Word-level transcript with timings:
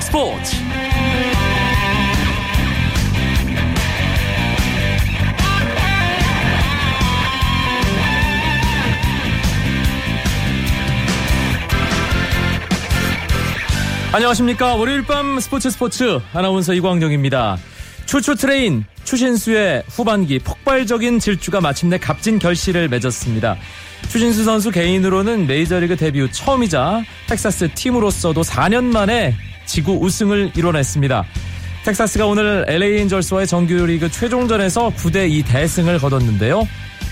스포츠. 0.00 0.56
안녕하십니까. 14.10 14.74
월요일 14.74 15.02
밤 15.02 15.38
스포츠 15.38 15.70
스포츠 15.70 16.18
아나운서 16.32 16.72
이광정입니다 16.72 17.58
추추 18.08 18.36
트레인 18.36 18.86
추신수의 19.04 19.82
후반기 19.86 20.38
폭발적인 20.38 21.18
질주가 21.18 21.60
마침내 21.60 21.98
값진 21.98 22.38
결실을 22.38 22.88
맺었습니다. 22.88 23.58
추신수 24.08 24.44
선수 24.44 24.70
개인으로는 24.70 25.46
메이저리그 25.46 25.96
데뷔 25.96 26.22
후 26.22 26.32
처음이자 26.32 27.02
텍사스 27.28 27.68
팀으로서도 27.74 28.40
4년 28.40 28.84
만에 28.84 29.34
지구 29.66 29.92
우승을 29.92 30.52
이뤄냈습니다. 30.56 31.22
텍사스가 31.84 32.24
오늘 32.24 32.64
LA 32.66 33.00
엔젤스와의 33.00 33.46
정규리그 33.46 34.10
최종전에서 34.10 34.90
9대2 34.96 35.46
대승을 35.46 35.98
거뒀는데요. 35.98 36.66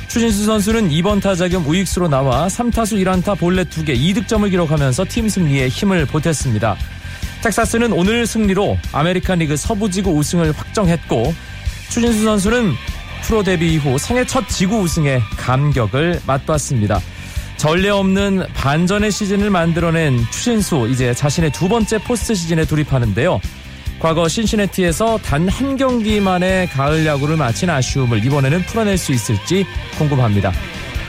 추신수 0.09 0.47
선수는 0.47 0.89
2번 0.89 1.21
타자 1.21 1.47
겸 1.49 1.67
우익수로 1.67 2.09
나와 2.09 2.47
3타수 2.47 2.97
1안타 3.05 3.39
볼넷 3.39 3.69
2개 3.69 3.95
2득점을 3.95 4.49
기록하면서 4.49 5.05
팀 5.11 5.29
승리에 5.29 5.69
힘을 5.69 6.07
보탰습니다. 6.07 6.75
텍사스는 7.47 7.93
오늘 7.93 8.27
승리로 8.27 8.77
아메리칸 8.91 9.39
리그 9.39 9.57
서부지구 9.57 10.11
우승을 10.11 10.51
확정했고 10.51 11.33
추신수 11.91 12.25
선수는 12.25 12.73
프로 13.23 13.45
데뷔 13.45 13.75
이후 13.75 13.99
생애 13.99 14.27
첫 14.27 14.49
지구 14.49 14.81
우승에 14.81 15.21
감격을 15.37 16.23
맛봤습니다. 16.27 17.01
전례 17.57 17.89
없는 17.89 18.47
반전의 18.53 19.13
시즌을 19.13 19.51
만들어낸 19.51 20.19
추신수 20.33 20.89
이제 20.91 21.15
자신의 21.15 21.53
두 21.53 21.69
번째 21.69 21.99
포스트 21.99 22.35
시즌에 22.35 22.65
돌입하는데요. 22.65 23.41
과거 24.01 24.27
신시내티에서 24.27 25.19
단 25.19 25.49
한 25.49 25.77
경기만의 25.77 26.67
가을 26.71 27.07
야구를 27.07 27.37
마친 27.37 27.71
아쉬움을 27.71 28.25
이번에는 28.25 28.63
풀어낼 28.63 28.99
수 28.99 29.13
있을지 29.13 29.65
궁금합니다. 29.99 30.53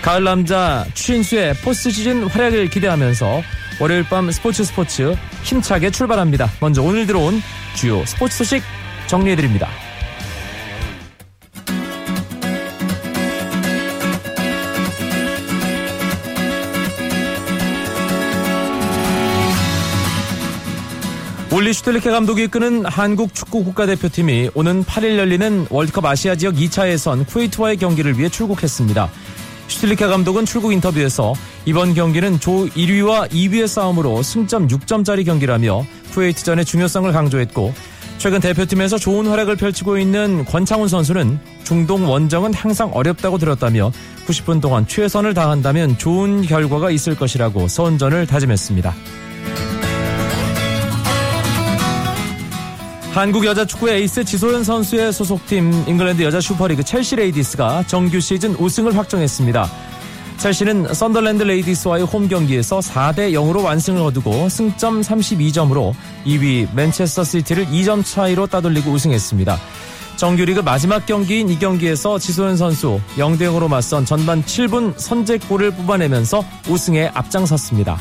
가을 0.04 0.24
남자 0.24 0.86
추신수의 0.94 1.56
포스트 1.56 1.90
시즌 1.90 2.28
활약을 2.28 2.70
기대하면서 2.70 3.42
월요일 3.80 4.04
밤 4.04 4.32
스포츠 4.32 4.64
스포츠 4.64 5.16
힘차게 5.44 5.92
출발합니다. 5.92 6.50
먼저 6.60 6.82
오늘 6.82 7.06
들어온 7.06 7.42
주요 7.76 8.04
스포츠 8.06 8.38
소식 8.38 8.64
정리해드립니다. 9.08 9.70
올리 21.50 21.74
슈텔리케 21.74 22.12
감독이 22.12 22.44
이끄는 22.44 22.86
한국 22.86 23.34
축구 23.34 23.64
국가대표팀이 23.64 24.52
오는 24.54 24.84
8일 24.84 25.18
열리는 25.18 25.66
월드컵 25.70 26.06
아시아 26.06 26.36
지역 26.36 26.56
2차 26.56 26.90
예선 26.90 27.26
쿠웨이트와의 27.26 27.78
경기를 27.78 28.20
위해 28.20 28.28
출국했습니다. 28.30 29.10
슈틸리케 29.68 30.08
감독은 30.08 30.46
출국 30.46 30.74
인터뷰에서 30.74 31.34
이번 31.66 31.94
경기는 31.94 32.40
조 32.40 32.68
1위와 32.68 33.30
2위의 33.30 33.68
싸움으로 33.68 34.24
승점 34.24 34.68
6점짜리 34.68 35.26
경기라며 35.26 35.86
쿠웨이트전의 36.14 36.66
중요성을 36.66 37.12
강조했고 37.12 37.74
최근 38.18 38.40
대표팀에서 38.40 38.98
좋은 38.98 39.28
활약을 39.28 39.58
펼치고 39.58 39.98
있는 40.00 40.44
권창훈 40.46 40.88
선수는 40.88 41.40
중동 41.64 42.10
원정은 42.10 42.54
항상 42.54 42.92
어렵다고 42.94 43.38
들었다며 43.38 43.92
90분 44.26 44.62
동안 44.62 44.88
최선을 44.88 45.34
다한다면 45.34 45.98
좋은 45.98 46.42
결과가 46.42 46.90
있을 46.90 47.16
것이라고 47.16 47.68
선전을 47.68 48.26
다짐했습니다. 48.26 48.96
한국 53.18 53.46
여자 53.46 53.66
축구 53.66 53.90
에이스 53.90 54.26
지소연 54.26 54.64
선수의 54.64 55.12
소속팀 55.12 55.86
잉글랜드 55.88 56.22
여자 56.22 56.40
슈퍼리그 56.40 56.84
첼시 56.84 57.16
레이디스가 57.16 57.86
정규 57.88 58.20
시즌 58.20 58.54
우승을 58.54 58.96
확정했습니다. 58.96 59.68
첼시는 60.38 60.94
썬더랜드 60.94 61.42
레이디스와의 61.42 62.06
홈 62.06 62.28
경기에서 62.28 62.78
4대 62.78 63.32
0으로 63.32 63.64
완승을 63.64 64.04
거두고 64.04 64.50
승점 64.50 65.02
32점으로 65.02 65.96
2위 66.28 66.72
맨체스터 66.76 67.24
시티를 67.24 67.66
2점 67.66 68.06
차이로 68.06 68.46
따돌리고 68.46 68.92
우승했습니다. 68.92 69.58
정규리그 70.18 70.60
마지막 70.60 71.08
경기인 71.08 71.50
이 71.50 71.58
경기에서 71.58 72.20
지소연 72.20 72.56
선수 72.56 73.02
0대 73.16 73.42
0으로 73.42 73.68
맞선 73.68 74.06
전반 74.06 74.44
7분 74.44 74.94
선제골을 74.96 75.72
뽑아내면서 75.72 76.46
우승에 76.70 77.10
앞장섰습니다. 77.16 77.98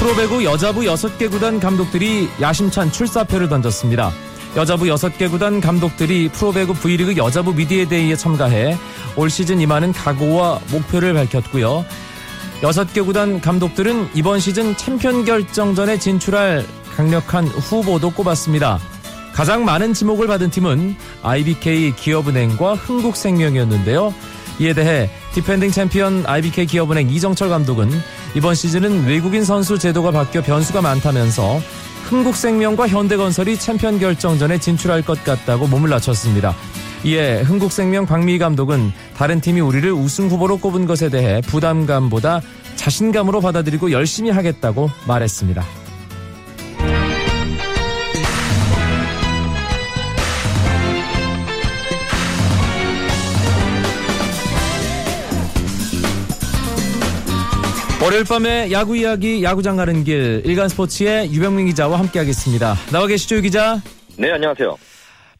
프로배구 0.00 0.44
여자부 0.44 0.80
6개 0.80 1.30
구단 1.30 1.60
감독들이 1.60 2.26
야심찬 2.40 2.90
출사표를 2.90 3.50
던졌습니다. 3.50 4.10
여자부 4.56 4.86
6개 4.86 5.30
구단 5.30 5.60
감독들이 5.60 6.30
프로배구 6.30 6.72
V리그 6.72 7.18
여자부 7.18 7.52
미디어데이에 7.52 8.16
참가해 8.16 8.78
올 9.16 9.28
시즌 9.28 9.60
임하는 9.60 9.92
각오와 9.92 10.60
목표를 10.72 11.12
밝혔고요. 11.12 11.84
6개 12.62 13.04
구단 13.04 13.42
감독들은 13.42 14.08
이번 14.14 14.40
시즌 14.40 14.74
챔피언 14.74 15.26
결정전에 15.26 15.98
진출할 15.98 16.64
강력한 16.96 17.46
후보도 17.46 18.08
꼽았습니다. 18.08 18.78
가장 19.34 19.66
많은 19.66 19.92
지목을 19.92 20.26
받은 20.28 20.48
팀은 20.48 20.96
IBK 21.22 21.94
기업은행과 21.96 22.74
흥국생명이었는데요. 22.74 24.14
이에 24.60 24.74
대해 24.74 25.08
디펜딩 25.32 25.70
챔피언 25.70 26.24
IBK 26.26 26.66
기업은행 26.66 27.08
이정철 27.08 27.48
감독은 27.48 27.90
이번 28.34 28.54
시즌은 28.54 29.06
외국인 29.06 29.42
선수 29.42 29.78
제도가 29.78 30.10
바뀌어 30.10 30.42
변수가 30.42 30.82
많다면서 30.82 31.60
흥국생명과 32.04 32.88
현대건설이 32.88 33.58
챔피언 33.58 33.98
결정전에 33.98 34.58
진출할 34.58 35.02
것 35.02 35.24
같다고 35.24 35.66
몸을 35.66 35.88
낮췄습니다. 35.90 36.54
이에 37.04 37.40
흥국생명 37.40 38.04
박미 38.04 38.38
감독은 38.38 38.92
다른 39.16 39.40
팀이 39.40 39.60
우리를 39.60 39.90
우승 39.92 40.28
후보로 40.28 40.58
꼽은 40.58 40.86
것에 40.86 41.08
대해 41.08 41.40
부담감보다 41.40 42.42
자신감으로 42.76 43.40
받아들이고 43.40 43.92
열심히 43.92 44.30
하겠다고 44.30 44.90
말했습니다. 45.06 45.79
월요일 58.02 58.24
밤에 58.24 58.72
야구 58.72 58.96
이야기 58.96 59.42
야구장 59.42 59.76
가는 59.76 60.04
길 60.04 60.40
일간 60.46 60.68
스포츠의 60.70 61.30
유병민 61.34 61.66
기자와 61.66 61.98
함께하겠습니다. 61.98 62.74
나와 62.90 63.06
계시죠, 63.06 63.36
유 63.36 63.42
기자? 63.42 63.76
네, 64.18 64.30
안녕하세요. 64.30 64.74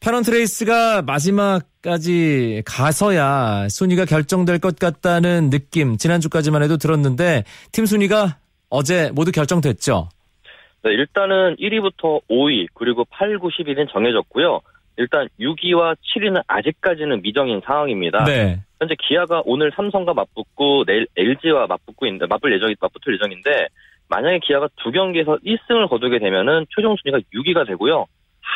패넌트 0.00 0.30
레이스가 0.30 1.00
마지막까지 1.00 2.62
가서야 2.66 3.68
순위가 3.70 4.04
결정될 4.04 4.58
것 4.58 4.78
같다는 4.78 5.48
느낌 5.48 5.96
지난주까지만 5.96 6.62
해도 6.62 6.76
들었는데 6.76 7.44
팀 7.72 7.86
순위가 7.86 8.36
어제 8.68 9.10
모두 9.14 9.32
결정됐죠? 9.32 10.10
네, 10.84 10.90
일단은 10.90 11.56
1위부터 11.56 12.20
5위 12.28 12.66
그리고 12.74 13.06
8, 13.06 13.38
9, 13.38 13.48
10위는 13.48 13.90
정해졌고요. 13.90 14.60
일단 14.96 15.28
6위와 15.40 15.96
7위는 15.96 16.42
아직까지는 16.46 17.22
미정인 17.22 17.60
상황입니다. 17.64 18.24
네. 18.24 18.60
현재 18.78 18.94
기아가 19.06 19.42
오늘 19.44 19.70
삼성과 19.74 20.14
맞붙고 20.14 20.84
내일 20.86 21.06
LG와 21.16 21.66
맞붙고 21.66 22.06
있는데 22.06 22.26
맞붙을 22.26 22.54
예정이 22.56 22.74
맞붙을 22.80 23.14
예정인데 23.14 23.68
만약에 24.08 24.40
기아가 24.44 24.68
두 24.82 24.90
경기에서 24.90 25.38
1승을 25.44 25.88
거두게 25.88 26.18
되면은 26.18 26.66
최종 26.74 26.96
순위가 27.02 27.20
6위가 27.32 27.66
되고요. 27.66 28.06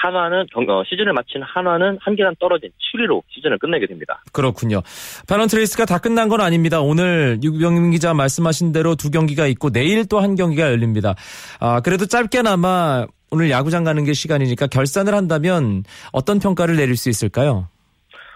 한화는 0.03 0.47
어, 0.69 0.83
시즌을 0.89 1.13
마친 1.13 1.43
한화는 1.43 1.99
한 2.01 2.17
계단 2.17 2.35
떨어진 2.41 2.71
7위로 2.95 3.23
시즌을 3.31 3.59
끝내게 3.59 3.87
됩니다. 3.87 4.23
그렇군요. 4.33 4.83
패넌트 5.29 5.57
레이스가 5.57 5.85
다 5.87 5.99
끝난 5.99 6.29
건 6.29 6.41
아닙니다. 6.41 6.81
오늘 6.81 7.39
유병민 7.43 7.93
기자 7.93 8.13
말씀하신 8.13 8.73
대로 8.73 8.97
두 8.97 9.11
경기가 9.11 9.47
있고 9.47 9.71
내일 9.71 10.07
또 10.09 10.21
한 10.21 10.35
경기가 10.35 10.69
열립니다. 10.69 11.15
아, 11.61 11.81
그래도 11.81 12.07
짧게나마 12.07 13.07
오늘 13.35 13.51
야구장 13.51 13.83
가는 13.83 14.05
길 14.05 14.13
시간이니까 14.13 14.69
결산을 14.69 15.13
한다면 15.13 15.83
어떤 16.13 16.39
평가를 16.39 16.77
내릴 16.77 16.97
수 16.97 17.09
있을까요? 17.09 17.67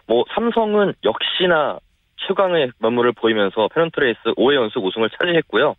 뭐 0.08 0.24
삼성은 0.34 0.94
역시나 1.04 1.78
최강의 2.26 2.72
면모를 2.80 3.12
보이면서 3.12 3.68
페넌트 3.72 4.00
레이스 4.00 4.20
5회 4.36 4.56
연속 4.56 4.84
우승을 4.84 5.08
차지했고요. 5.10 5.76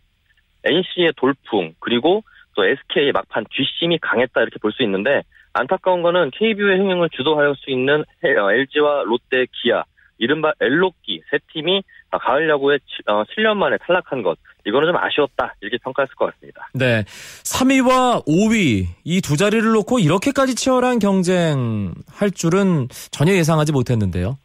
NC의 0.64 1.12
돌풍 1.18 1.74
그리고 1.80 2.22
또 2.56 2.64
SK의 2.64 3.12
막판 3.12 3.44
뒷심이 3.50 3.98
강했다 3.98 4.40
이렇게 4.40 4.58
볼 4.58 4.72
수 4.72 4.82
있는데 4.84 5.20
안타까운 5.52 6.00
거는 6.00 6.30
KBO의 6.30 6.78
흥행을 6.78 7.10
주도할 7.10 7.54
수 7.56 7.70
있는 7.70 8.04
LG와 8.22 9.00
어, 9.00 9.04
롯데, 9.04 9.44
기아 9.52 9.84
이른바 10.16 10.52
엘롯기 10.60 11.20
세 11.30 11.38
팀이 11.52 11.82
가을 12.10 12.48
야구에 12.48 12.78
7년 13.36 13.50
어, 13.50 13.54
만에 13.54 13.76
탈락한 13.82 14.22
것 14.22 14.38
이거는 14.66 14.88
좀 14.88 14.96
아쉬웠다 14.96 15.54
이렇게 15.60 15.78
평가했을 15.82 16.14
것 16.14 16.32
같습니다. 16.34 16.68
네, 16.74 17.02
3위와 17.44 18.26
5위 18.26 18.86
이 19.04 19.20
두 19.20 19.36
자리를 19.36 19.62
놓고 19.72 19.98
이렇게까지 19.98 20.54
치열한 20.54 20.98
경쟁 20.98 21.92
할 22.12 22.30
줄은 22.30 22.88
전혀 23.10 23.32
예상하지 23.32 23.72
못했는데요. 23.72 24.36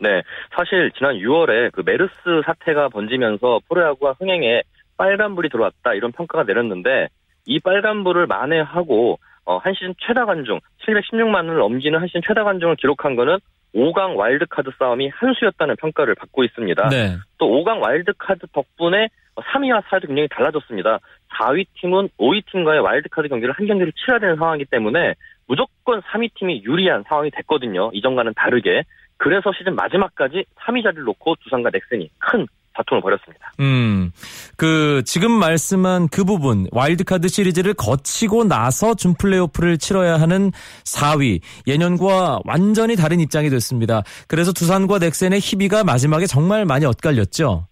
네, 0.00 0.22
사실 0.56 0.90
지난 0.98 1.14
6월에 1.16 1.70
그 1.72 1.82
메르스 1.86 2.12
사태가 2.44 2.88
번지면서 2.88 3.60
프로야구가 3.68 4.16
흥행에 4.18 4.62
빨간불이 4.96 5.48
들어왔다 5.48 5.94
이런 5.94 6.12
평가가 6.12 6.44
내렸는데 6.44 7.08
이 7.46 7.60
빨간불을 7.60 8.26
만회하고 8.26 9.18
어, 9.44 9.58
한 9.58 9.74
시즌 9.74 9.94
최다 10.06 10.24
관중 10.26 10.60
716만을 10.86 11.58
넘기는 11.58 11.98
한 11.98 12.06
시즌 12.08 12.20
최다 12.26 12.44
관중을 12.44 12.76
기록한 12.76 13.16
거는 13.16 13.38
5강 13.74 14.16
와일드카드 14.16 14.70
싸움이 14.78 15.08
한 15.08 15.34
수였다는 15.34 15.76
평가를 15.76 16.14
받고 16.14 16.44
있습니다. 16.44 16.88
네. 16.90 17.16
또 17.38 17.46
5강 17.46 17.80
와일드카드 17.80 18.46
덕분에 18.52 19.08
3위와 19.36 19.82
4위도 19.84 20.06
굉장히 20.08 20.28
달라졌습니다. 20.28 20.98
4위 21.38 21.66
팀은 21.80 22.08
5위 22.18 22.44
팀과의 22.50 22.80
와일드카드 22.80 23.28
경기를 23.28 23.54
한 23.54 23.66
경기를 23.66 23.92
치러야 23.92 24.18
되는 24.18 24.36
상황이기 24.36 24.70
때문에 24.70 25.14
무조건 25.46 26.00
3위 26.02 26.30
팀이 26.34 26.62
유리한 26.64 27.04
상황이 27.08 27.30
됐거든요. 27.30 27.90
이전과는 27.92 28.34
다르게. 28.36 28.82
그래서 29.16 29.52
시즌 29.56 29.74
마지막까지 29.74 30.44
3위 30.60 30.82
자리를 30.82 31.04
놓고 31.04 31.36
두산과 31.44 31.70
넥센이 31.70 32.10
큰 32.18 32.46
다툼을 32.74 33.02
벌였습니다. 33.02 33.52
음, 33.60 34.12
그 34.56 35.02
지금 35.04 35.30
말씀한 35.30 36.08
그 36.08 36.24
부분 36.24 36.66
와일드카드 36.72 37.28
시리즈를 37.28 37.74
거치고 37.74 38.44
나서 38.44 38.94
준 38.94 39.14
플레이오프를 39.14 39.78
치러야 39.78 40.18
하는 40.18 40.50
4위 40.84 41.40
예년과 41.66 42.40
완전히 42.44 42.96
다른 42.96 43.20
입장이 43.20 43.50
됐습니다. 43.50 44.02
그래서 44.26 44.52
두산과 44.52 44.98
넥센의 44.98 45.40
희비가 45.40 45.84
마지막에 45.84 46.26
정말 46.26 46.64
많이 46.64 46.86
엇갈렸죠. 46.86 47.66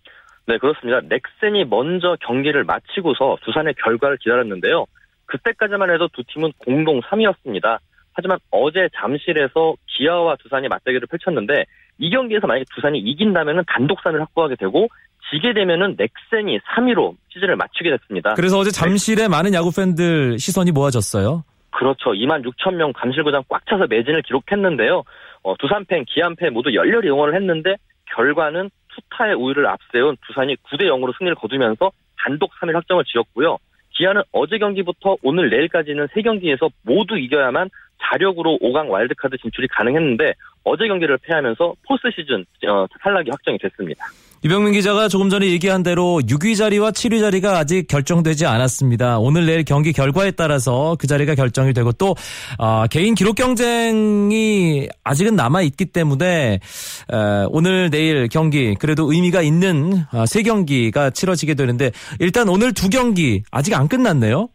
네, 0.51 0.59
그렇습니다. 0.59 1.01
넥센이 1.03 1.65
먼저 1.67 2.17
경기를 2.27 2.65
마치고서 2.65 3.39
두산의 3.45 3.75
결과를 3.75 4.17
기다렸는데요. 4.17 4.85
그때까지만 5.27 5.93
해도 5.93 6.09
두 6.09 6.25
팀은 6.25 6.51
공동 6.59 7.01
3위였습니다. 7.03 7.79
하지만 8.13 8.39
어제 8.51 8.89
잠실에서 8.97 9.75
기아와 9.87 10.35
두산이 10.43 10.67
맞대결을 10.67 11.07
펼쳤는데 11.07 11.67
이 11.99 12.11
경기에서 12.11 12.49
만약에 12.49 12.65
두산이 12.75 12.99
이긴다면 12.99 13.63
단독 13.69 14.03
3위를 14.03 14.19
확보하게 14.19 14.57
되고 14.57 14.89
지게 15.31 15.53
되면은 15.53 15.97
넥센이 15.97 16.59
3위로 16.59 17.15
시즌을 17.33 17.55
마치게 17.55 17.89
됐습니다. 17.91 18.35
그래서 18.35 18.59
어제 18.59 18.73
잠실에 18.73 19.29
많은 19.29 19.55
야구 19.55 19.71
팬들 19.71 20.41
시선이 20.41 20.73
모아졌어요. 20.73 21.45
그렇죠. 21.71 22.11
2만 22.11 22.45
6천 22.45 22.75
명 22.75 22.93
잠실구장 22.99 23.45
꽉 23.49 23.65
차서 23.67 23.87
매진을 23.89 24.23
기록했는데요. 24.23 25.05
어, 25.45 25.57
두산 25.59 25.85
팬, 25.85 26.05
기안 26.07 26.35
팬 26.35 26.53
모두 26.53 26.75
열렬히 26.75 27.09
응원을 27.09 27.37
했는데 27.37 27.77
결과는 28.17 28.71
투타의 28.95 29.35
우위를 29.35 29.67
앞세운 29.67 30.17
두산이 30.27 30.57
9대 30.57 30.83
0으로 30.85 31.17
승리를 31.19 31.35
거두면서 31.37 31.91
단독 32.19 32.53
3위 32.61 32.73
확정을 32.73 33.05
지었고요. 33.05 33.59
기아는 33.91 34.23
어제 34.33 34.59
경기부터 34.59 35.17
오늘 35.23 35.51
내일까지는 35.51 36.07
3경기에서 36.09 36.71
모두 36.83 37.19
이겨야만 37.19 37.71
자력으로 38.03 38.59
5강 38.63 38.89
와일드카드 38.89 39.37
진출이 39.39 39.69
가능했는데 39.69 40.35
어제 40.65 40.87
경기를 40.89 41.19
패하면서 41.19 41.75
포스트 41.87 42.11
시즌 42.13 42.45
어, 42.69 42.87
탈락이 43.01 43.31
확정이 43.31 43.59
됐습니다. 43.59 44.07
유병민 44.43 44.73
기자가 44.73 45.09
조금 45.09 45.29
전에 45.29 45.51
얘기한 45.51 45.83
대로 45.83 46.19
6위 46.27 46.57
자리와 46.57 46.93
7위 46.93 47.21
자리가 47.21 47.59
아직 47.59 47.87
결정되지 47.87 48.47
않았습니다. 48.47 49.19
오늘 49.19 49.45
내일 49.45 49.65
경기 49.65 49.93
결과에 49.93 50.31
따라서 50.31 50.97
그 50.99 51.07
자리가 51.07 51.35
결정이 51.35 51.75
되고 51.75 51.93
또 51.93 52.15
어, 52.59 52.87
개인 52.91 53.15
기록 53.15 53.37
경쟁이 53.37 54.89
아직은 55.05 55.37
남아 55.37 55.61
있기 55.61 55.93
때문에 55.93 56.55
에, 56.55 57.47
오늘 57.51 57.91
내일 57.91 58.29
경기 58.29 58.75
그래도 58.77 59.13
의미가 59.13 59.43
있는 59.43 59.93
어, 60.11 60.25
세 60.25 60.43
경기가 60.43 61.11
치러지게 61.11 61.53
되는데 61.53 61.91
일단 62.19 62.49
오늘 62.49 62.73
두 62.73 62.89
경기 62.89 63.43
아직 63.51 63.75
안 63.75 63.89
끝났네요. 63.89 64.49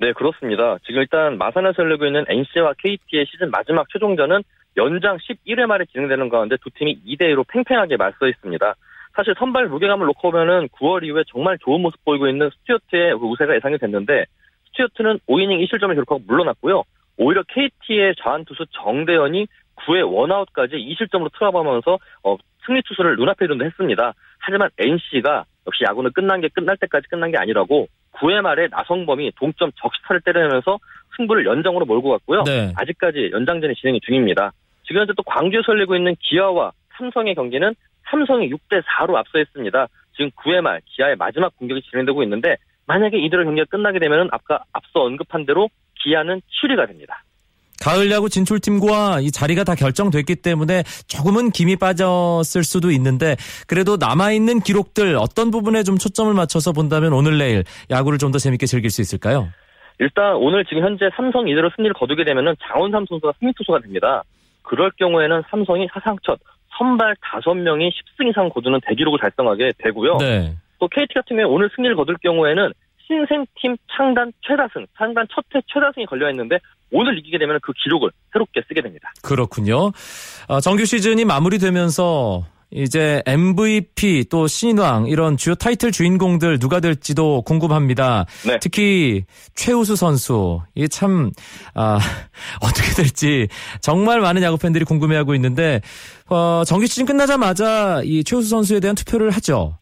네, 0.00 0.14
그렇습니다. 0.14 0.78
지금 0.86 1.02
일단 1.02 1.36
마산에서 1.36 1.82
열리고 1.82 2.06
있는 2.06 2.24
NC와 2.28 2.72
KT의 2.82 3.26
시즌 3.30 3.50
마지막 3.50 3.86
최종전은 3.92 4.42
연장 4.78 5.18
11회 5.18 5.66
말에 5.66 5.84
진행되는 5.92 6.30
가운데 6.30 6.56
두 6.62 6.70
팀이 6.70 7.00
2대2로 7.06 7.44
팽팽하게 7.46 7.98
맞서 7.98 8.26
있습니다. 8.26 8.74
사실 9.18 9.34
선발 9.36 9.66
무게감을 9.66 10.06
놓고 10.06 10.30
보면은 10.30 10.68
9월 10.68 11.02
이후에 11.02 11.24
정말 11.26 11.58
좋은 11.58 11.80
모습 11.80 12.04
보이고 12.04 12.28
있는 12.28 12.50
스튜어트의 12.50 13.18
그 13.18 13.26
우세가 13.26 13.56
예상이 13.56 13.76
됐는데 13.76 14.26
스튜어트는 14.68 15.18
5이닝 15.28 15.60
2실점을 15.66 15.92
기록하고 15.92 16.22
물러났고요. 16.24 16.84
오히려 17.16 17.42
KT의 17.48 18.14
자완투수 18.22 18.66
정대현이 18.70 19.48
9회 19.74 20.08
원아웃까지 20.08 20.76
2실점으로 20.76 21.32
트라우마하면서 21.36 21.98
어, 22.22 22.36
승리 22.64 22.80
투수를 22.82 23.16
눈앞에 23.16 23.48
둔도 23.48 23.64
했습니다. 23.64 24.14
하지만 24.38 24.70
NC가 24.78 25.46
역시 25.66 25.82
야구는 25.82 26.12
끝난 26.12 26.40
게 26.40 26.46
끝날 26.46 26.76
때까지 26.76 27.08
끝난 27.08 27.32
게 27.32 27.38
아니라고 27.38 27.88
9회 28.12 28.40
말에 28.40 28.68
나성범이 28.70 29.32
동점 29.34 29.72
적시타를 29.82 30.20
때리면서 30.20 30.78
승부를 31.16 31.44
연장으로 31.44 31.86
몰고 31.86 32.10
갔고요. 32.10 32.44
네. 32.44 32.72
아직까지 32.76 33.30
연장전이 33.32 33.74
진행이 33.74 33.98
중입니다. 33.98 34.52
지금 34.84 35.00
현재 35.00 35.12
또 35.16 35.24
광주에서 35.24 35.72
열리고 35.72 35.96
있는 35.96 36.14
기아와 36.20 36.70
삼성의 36.98 37.34
경기는 37.34 37.74
삼성이 38.10 38.50
6대 38.50 38.82
4로 38.82 39.16
앞서 39.16 39.38
있습니다. 39.38 39.86
지금 40.16 40.30
9회 40.32 40.60
말 40.60 40.80
기아의 40.86 41.16
마지막 41.16 41.56
공격이 41.56 41.82
진행되고 41.90 42.22
있는데 42.24 42.56
만약에 42.86 43.18
이들의 43.18 43.44
경기가 43.44 43.66
끝나게 43.70 43.98
되면 43.98 44.28
아까 44.32 44.60
앞서 44.72 45.00
언급한 45.00 45.46
대로 45.46 45.68
기아는 46.02 46.40
7위가 46.62 46.88
됩니다. 46.88 47.22
가을 47.80 48.10
야구 48.10 48.28
진출팀과 48.28 49.20
이 49.20 49.30
자리가 49.30 49.62
다 49.62 49.76
결정됐기 49.76 50.36
때문에 50.36 50.82
조금은 51.06 51.50
김이 51.52 51.76
빠졌을 51.76 52.64
수도 52.64 52.90
있는데 52.90 53.36
그래도 53.68 53.96
남아있는 53.96 54.60
기록들 54.60 55.16
어떤 55.16 55.52
부분에 55.52 55.84
좀 55.84 55.96
초점을 55.96 56.32
맞춰서 56.34 56.72
본다면 56.72 57.12
오늘 57.12 57.38
내일 57.38 57.62
야구를 57.90 58.18
좀 58.18 58.32
더 58.32 58.38
재밌게 58.38 58.66
즐길 58.66 58.90
수 58.90 59.00
있을까요? 59.00 59.48
일단 60.00 60.34
오늘 60.36 60.64
지금 60.64 60.82
현재 60.82 61.08
삼성 61.16 61.48
이대로 61.48 61.70
승리를 61.76 61.94
거두게 61.94 62.24
되면 62.24 62.54
장원삼 62.68 63.06
선수가 63.08 63.32
승리 63.38 63.52
투수가 63.56 63.80
됩니다. 63.80 64.22
그럴 64.62 64.90
경우에는 64.98 65.42
삼성이 65.50 65.88
사상 65.92 66.16
첫 66.24 66.38
선발 66.78 67.16
5명이 67.16 67.90
10승 67.90 68.30
이상 68.30 68.48
거두는 68.48 68.80
대기록을 68.86 69.18
달성하게 69.20 69.72
되고요. 69.78 70.18
네. 70.18 70.54
또 70.78 70.88
KT 70.88 71.12
같은 71.14 71.36
경우에 71.36 71.44
오늘 71.44 71.68
승리를 71.74 71.94
거둘 71.96 72.16
경우에는 72.22 72.72
신생팀 73.06 73.76
창단 73.96 74.32
최다승, 74.46 74.86
창단 74.96 75.26
첫 75.34 75.44
해 75.54 75.60
최다승이 75.66 76.06
걸려있는데 76.06 76.58
오늘 76.92 77.18
이기게 77.18 77.38
되면 77.38 77.58
그 77.62 77.72
기록을 77.72 78.10
새롭게 78.32 78.62
쓰게 78.68 78.82
됩니다. 78.82 79.10
그렇군요. 79.22 79.92
어, 80.48 80.60
정규 80.60 80.84
시즌이 80.84 81.24
마무리되면서 81.24 82.44
이제 82.70 83.22
MVP 83.24 84.26
또 84.30 84.46
신인왕 84.46 85.06
이런 85.06 85.36
주요 85.36 85.54
타이틀 85.54 85.90
주인공들 85.90 86.58
누가 86.58 86.80
될지도 86.80 87.42
궁금합니다. 87.42 88.26
네. 88.46 88.58
특히 88.60 89.24
최우수 89.54 89.96
선수 89.96 90.60
이게 90.74 90.86
참 90.86 91.30
아, 91.74 91.98
어떻게 92.62 92.94
될지 92.94 93.48
정말 93.80 94.20
많은 94.20 94.42
야구 94.42 94.58
팬들이 94.58 94.84
궁금해하고 94.84 95.34
있는데 95.36 95.80
어, 96.28 96.62
정규 96.66 96.86
시즌 96.86 97.06
끝나자마자 97.06 98.02
이 98.04 98.22
최우수 98.22 98.48
선수에 98.48 98.80
대한 98.80 98.94
투표를 98.94 99.30
하죠. 99.30 99.78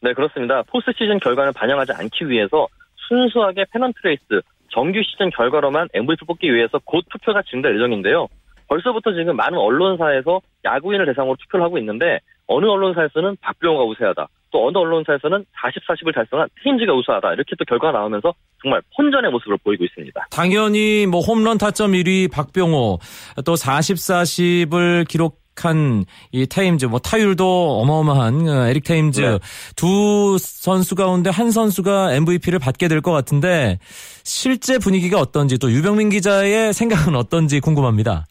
네 0.00 0.12
그렇습니다. 0.12 0.62
포스트 0.70 0.92
시즌 0.92 1.18
결과를 1.18 1.52
반영하지 1.52 1.92
않기 1.92 2.28
위해서 2.28 2.68
순수하게 3.08 3.64
페넌트레이스 3.72 4.42
정규 4.70 5.00
시즌 5.02 5.30
결과로만 5.30 5.88
MVP 5.94 6.26
뽑기 6.26 6.54
위해서 6.54 6.78
곧 6.84 7.04
투표가 7.10 7.42
진행될 7.48 7.76
예정인데요. 7.76 8.28
벌써부터 8.68 9.12
지금 9.14 9.36
많은 9.36 9.58
언론사에서 9.58 10.40
야구인을 10.64 11.06
대상으로 11.06 11.36
투표를 11.40 11.64
하고 11.64 11.78
있는데 11.78 12.20
어느 12.46 12.66
언론사에서는 12.66 13.36
박병호가 13.40 13.84
우세하다. 13.84 14.28
또 14.50 14.66
어느 14.66 14.78
언론사에서는 14.78 15.44
40, 15.60 15.82
40을 15.86 16.14
달성한 16.14 16.48
테임즈가 16.62 16.94
우세하다. 16.94 17.32
이렇게 17.34 17.54
또 17.58 17.64
결과가 17.66 17.98
나오면서 17.98 18.32
정말 18.62 18.80
혼전의 18.96 19.30
모습을 19.30 19.58
보이고 19.62 19.84
있습니다. 19.84 20.26
당연히 20.30 21.06
뭐 21.06 21.20
홈런 21.20 21.58
타점 21.58 21.92
1위 21.92 22.30
박병호, 22.32 22.98
또 23.44 23.56
40, 23.56 23.96
40을 23.96 25.06
기록 25.08 25.40
한 25.60 26.04
이 26.30 26.46
테임즈, 26.46 26.86
뭐 26.86 27.00
타율도 27.00 27.80
어마어마한 27.80 28.48
어, 28.48 28.66
에릭 28.68 28.84
테임즈 28.84 29.20
네. 29.20 29.38
두 29.74 30.36
선수 30.38 30.94
가운데 30.94 31.30
한 31.30 31.50
선수가 31.50 32.12
MVP를 32.14 32.60
받게 32.60 32.86
될 32.86 33.00
것 33.00 33.10
같은데 33.10 33.80
실제 34.22 34.78
분위기가 34.78 35.18
어떤지 35.20 35.58
또 35.58 35.72
유병민 35.72 36.10
기자의 36.10 36.72
생각은 36.72 37.16
어떤지 37.16 37.58
궁금합니다. 37.58 38.26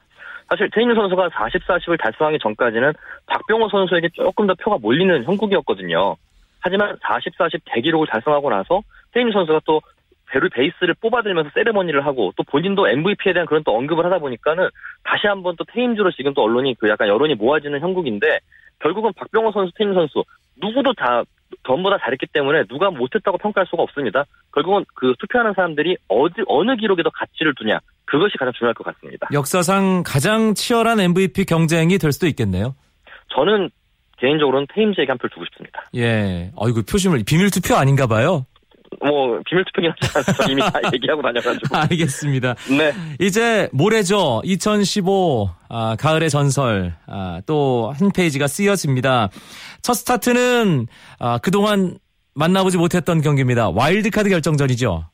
사실 0.50 0.70
테임즈 0.72 0.96
선수가 0.96 1.30
40, 1.34 1.66
40을 1.66 2.00
달성하기 2.00 2.39
전까지는 2.39 2.94
박병호 3.25 3.70
선수에게 3.70 4.10
조금 4.13 4.48
더 4.48 4.54
표가 4.56 4.77
몰리는 4.82 5.24
형국이었거든요. 5.25 6.16
하지만 6.60 6.98
40, 7.01 7.36
40 7.38 7.62
대기록을 7.66 8.08
달성하고 8.08 8.50
나서 8.50 8.82
테임즈 9.13 9.34
선수가 9.34 9.62
또 9.66 9.82
베르 10.30 10.50
베이스를 10.50 10.96
뽑아들면서 10.96 11.51
세레머니를 11.54 12.06
하고 12.06 12.34
또 12.36 12.44
본인도 12.44 12.88
MVP에 12.88 13.34
대한 13.34 13.46
그런 13.46 13.63
또 13.63 13.75
언급을 13.75 14.06
하다 14.06 14.20
보니까는 14.20 14.68
다시 15.04 15.27
한번 15.27 15.56
또 15.58 15.63
테임즈로 15.66 16.12
지금 16.12 16.34
또 16.34 16.44
언론이 16.44 16.75
그 16.80 16.89
약간 16.89 17.08
여론이 17.08 17.36
모아지는 17.36 17.80
형국인데 17.80 18.39
결국은 18.80 19.12
박병호 19.16 19.51
선수, 19.51 19.74
테임즈 19.75 19.94
선수 19.94 20.24
누구도 20.62 20.94
다 20.94 21.24
전부 21.66 21.89
다 21.89 21.98
잘했기 22.04 22.27
때문에 22.27 22.63
누가 22.66 22.89
못했다고 22.89 23.38
평가할 23.38 23.68
수가 23.68 23.84
없습니다. 23.84 24.25
결국은 24.54 24.86
그 24.96 25.13
투표하는 25.20 25.54
사람들이 25.56 25.98
어디 26.08 26.42
어느 26.48 26.75
기록에 26.75 27.04
더 27.04 27.10
가치를 27.10 27.54
두냐 27.56 27.80
그것이 28.06 28.38
가장 28.38 28.54
중요할 28.54 28.74
것 28.74 28.84
같습니다. 28.86 29.27
역사상 29.34 30.04
가장 30.06 30.54
치열한 30.54 31.00
MVP 31.00 31.46
경쟁이 31.46 31.98
될 31.98 32.12
수도 32.12 32.27
있겠네요. 32.27 32.75
저는 33.36 33.70
개인적으로는 34.18 34.68
테임즈에게 34.74 35.12
한표 35.12 35.27
두고 35.30 35.46
싶습니다. 35.46 35.84
예. 35.96 36.51
어이구 36.56 36.84
표심을 36.84 37.24
비밀 37.25 37.51
투표 37.51 37.75
아닌가 37.75 38.08
봐요. 38.08 38.46
뭐 39.00 39.39
비밀 39.46 39.63
투표긴 39.66 39.92
하지만 40.13 40.50
이미 40.50 40.62
다 40.62 40.72
얘기하고 40.94 41.22
다녀가지고. 41.22 41.75
알겠습니다. 41.77 42.56
네. 42.77 42.94
이제 43.20 43.70
모레죠. 43.72 44.42
2015 44.44 45.50
아, 45.70 45.96
가을의 46.00 46.30
전설 46.30 46.94
아, 47.06 47.42
또 47.46 47.92
한 47.98 48.12
페이지가 48.13 48.48
쓰여집니다. 48.48 49.30
첫 49.82 49.94
스타트는 49.94 50.88
아, 51.20 51.38
그동안 51.39 51.98
만나보지 52.36 52.77
못했던 52.77 53.22
경기입니다. 53.22 53.70
와일드카드 53.70 54.30
결정전이죠. 54.30 55.06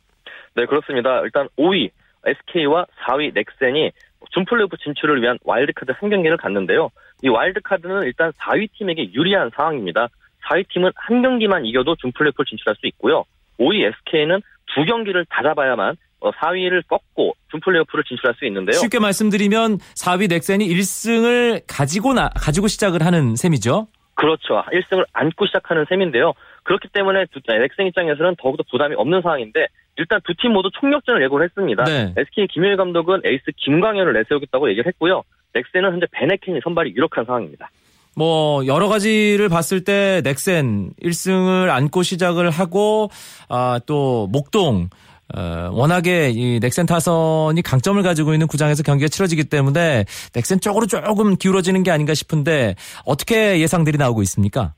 네, 0.55 0.65
그렇습니다. 0.65 1.21
일단 1.21 1.47
5위 1.57 1.89
SK와 2.25 2.85
4위 3.05 3.33
넥센이 3.33 3.91
준플레이오프 4.31 4.77
진출을 4.83 5.21
위한 5.21 5.37
와일드카드 5.43 5.91
한 5.99 6.09
경기를 6.09 6.37
갖는데요. 6.37 6.89
이 7.21 7.27
와일드카드는 7.29 8.03
일단 8.03 8.31
4위 8.39 8.69
팀에게 8.77 9.13
유리한 9.13 9.51
상황입니다. 9.55 10.07
4위 10.49 10.65
팀은 10.69 10.91
한 10.95 11.21
경기만 11.21 11.65
이겨도 11.65 11.95
준플레이오프 11.97 12.43
진출할 12.45 12.75
수 12.79 12.87
있고요. 12.87 13.23
5위 13.59 13.85
SK는 14.07 14.41
두 14.75 14.85
경기를 14.85 15.25
다 15.29 15.41
잡아야만 15.43 15.95
4위를 16.21 16.79
어, 16.89 16.97
꺾고 16.97 17.33
준플레이오프를 17.51 18.03
진출할 18.05 18.33
수 18.35 18.45
있는데요. 18.45 18.73
쉽게 18.79 18.99
말씀드리면 18.99 19.77
4위 19.77 20.29
넥센이 20.29 20.67
1승을 20.69 21.63
가지고 21.67 22.13
나, 22.13 22.29
가지고 22.29 22.67
시작을 22.67 23.03
하는 23.05 23.35
셈이죠. 23.35 23.87
그렇죠. 24.15 24.63
1승을 24.71 25.05
안고 25.11 25.45
시작하는 25.47 25.85
셈인데요. 25.89 26.33
그렇기 26.63 26.87
때문에 26.93 27.25
넥센 27.45 27.87
입장에서는 27.87 28.35
더욱더 28.39 28.63
부담이 28.71 28.95
없는 28.95 29.21
상황인데 29.21 29.67
일단 29.97 30.19
두 30.25 30.33
팀 30.33 30.53
모두 30.53 30.69
총력전을 30.79 31.21
예고를 31.23 31.45
했습니다. 31.45 31.83
네. 31.83 32.13
SK 32.17 32.47
김일 32.47 32.77
감독은 32.77 33.21
에이스 33.25 33.51
김광현을 33.57 34.13
내세우겠다고 34.13 34.69
얘기를 34.69 34.87
했고요. 34.87 35.23
넥센은 35.53 35.91
현재 35.91 36.07
베네켄이 36.11 36.61
선발이 36.63 36.91
유력한 36.95 37.25
상황입니다. 37.25 37.69
뭐 38.15 38.65
여러 38.67 38.87
가지를 38.87 39.49
봤을 39.49 39.83
때 39.83 40.21
넥센 40.23 40.91
1승을 41.01 41.69
안고 41.69 42.03
시작을 42.03 42.49
하고 42.49 43.09
아, 43.49 43.79
또 43.85 44.27
목동 44.31 44.89
어, 45.35 45.69
워낙에 45.71 46.29
이 46.29 46.59
넥센 46.59 46.85
타선이 46.85 47.61
강점을 47.63 48.01
가지고 48.03 48.33
있는 48.33 48.45
구장에서 48.47 48.83
경기가 48.83 49.07
치러지기 49.07 49.45
때문에 49.45 50.05
넥센 50.35 50.59
쪽으로 50.59 50.85
조금 50.85 51.35
기울어지는 51.35 51.81
게 51.83 51.91
아닌가 51.91 52.13
싶은데 52.13 52.75
어떻게 53.05 53.59
예상들이 53.59 53.97
나오고 53.97 54.21
있습니까? 54.23 54.73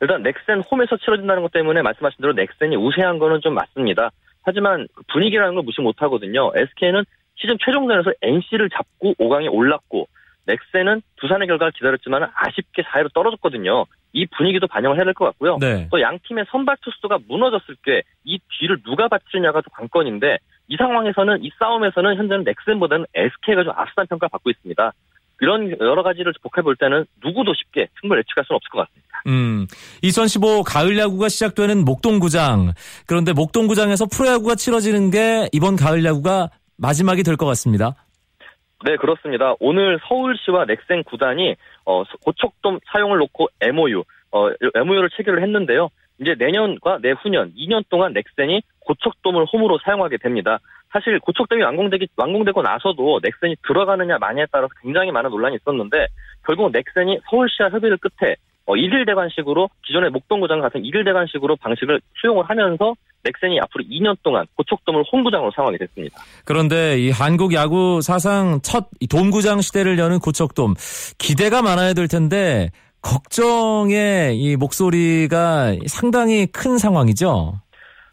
일단 0.00 0.22
넥센 0.22 0.62
홈에서 0.68 0.96
치러진다는 0.96 1.42
것 1.42 1.52
때문에 1.52 1.82
말씀하신 1.82 2.16
대로 2.20 2.32
넥센이 2.32 2.74
우세한 2.74 3.20
거는 3.20 3.40
좀 3.42 3.54
맞습니다. 3.54 4.10
하지만 4.42 4.88
그 4.94 5.04
분위기라는 5.12 5.54
걸 5.54 5.62
무시 5.62 5.80
못 5.80 5.94
하거든요. 6.02 6.50
SK는 6.56 7.04
시즌 7.36 7.56
최종전에서 7.64 8.12
NC를 8.22 8.70
잡고 8.70 9.14
5강에 9.20 9.52
올랐고 9.52 10.08
넥센은 10.46 11.02
두산의 11.16 11.46
결과를 11.48 11.72
기다렸지만 11.72 12.28
아쉽게 12.34 12.82
4위로 12.82 13.12
떨어졌거든요. 13.14 13.84
이 14.12 14.26
분위기도 14.36 14.66
반영을 14.66 14.96
해야 14.96 15.04
될 15.04 15.14
것 15.14 15.24
같고요. 15.26 15.58
네. 15.60 15.88
또양 15.90 16.18
팀의 16.26 16.44
선발 16.50 16.76
투수가 16.82 17.18
무너졌을 17.28 17.76
때 17.84 18.02
이 18.24 18.38
뒤를 18.58 18.78
누가 18.84 19.08
받치느냐가 19.08 19.60
또 19.62 19.70
관건인데 19.70 20.38
이 20.68 20.76
상황에서는 20.76 21.42
이 21.44 21.50
싸움에서는 21.58 22.16
현재는 22.16 22.44
넥센보다는 22.44 23.06
SK가 23.14 23.64
좀 23.64 23.72
앞선 23.76 24.06
평가 24.06 24.28
받고 24.28 24.50
있습니다. 24.50 24.92
이런 25.40 25.70
여러 25.80 26.02
가지를 26.04 26.32
복합해 26.40 26.62
볼 26.62 26.76
때는 26.76 27.04
누구도 27.24 27.52
쉽게 27.54 27.88
승부를 28.00 28.22
예측할 28.22 28.44
수는 28.46 28.56
없을 28.56 28.68
것 28.70 28.78
같습니다. 28.86 29.22
음, 29.26 29.66
2015 30.02 30.62
가을 30.62 30.96
야구가 30.98 31.28
시작되는 31.28 31.84
목동구장. 31.84 32.74
그런데 33.06 33.32
목동구장에서 33.32 34.06
프로야구가 34.06 34.54
치러지는 34.54 35.10
게 35.10 35.48
이번 35.52 35.74
가을 35.76 36.04
야구가 36.04 36.50
마지막이 36.78 37.22
될 37.24 37.36
것 37.36 37.46
같습니다. 37.46 37.94
네, 38.84 38.96
그렇습니다. 38.96 39.54
오늘 39.60 40.00
서울시와 40.08 40.64
넥센 40.64 41.04
구단이 41.04 41.54
어, 41.84 42.02
고척돔 42.24 42.80
사용을 42.92 43.18
놓고 43.18 43.48
MOU, 43.60 44.02
어, 44.32 44.48
MOU를 44.74 45.10
체결을 45.10 45.42
했는데요. 45.42 45.88
이제 46.20 46.34
내년과 46.38 46.98
내후년 47.00 47.52
2년 47.54 47.84
동안 47.88 48.12
넥센이 48.12 48.62
고척돔을 48.80 49.46
홈으로 49.52 49.78
사용하게 49.84 50.18
됩니다. 50.18 50.58
사실 50.90 51.18
고척돔이 51.20 51.62
완공되기 51.62 52.08
완공되고 52.16 52.60
나서도 52.60 53.20
넥센이 53.22 53.56
들어가느냐 53.66 54.18
마냐에 54.18 54.46
따라서 54.50 54.72
굉장히 54.82 55.10
많은 55.10 55.30
논란이 55.30 55.56
있었는데 55.56 56.06
결국 56.44 56.70
넥센이 56.72 57.20
서울시와 57.30 57.70
협의를 57.70 57.98
끝에 57.98 58.34
어, 58.66 58.74
1일 58.74 59.06
대관식으로 59.06 59.68
기존의 59.86 60.10
목동구장 60.10 60.60
같은 60.60 60.82
1일 60.82 61.04
대관식으로 61.04 61.56
방식을 61.56 62.00
수용을 62.20 62.44
하면서 62.48 62.94
넥센이 63.24 63.60
앞으로 63.60 63.84
2년 63.84 64.16
동안 64.22 64.46
고척돔을 64.56 65.04
홈구장으로 65.12 65.52
사용하게 65.54 65.78
됐습니다. 65.78 66.22
그런데 66.44 66.98
이 66.98 67.10
한국 67.10 67.54
야구 67.54 68.00
사상 68.02 68.60
첫 68.62 68.88
돔구장 69.08 69.60
시대를 69.60 69.98
여는 69.98 70.18
고척돔 70.18 70.74
기대가 71.18 71.62
많아야 71.62 71.94
될 71.94 72.08
텐데 72.08 72.70
걱정의 73.02 74.38
이 74.38 74.56
목소리가 74.56 75.74
상당히 75.86 76.46
큰 76.46 76.78
상황이죠. 76.78 77.60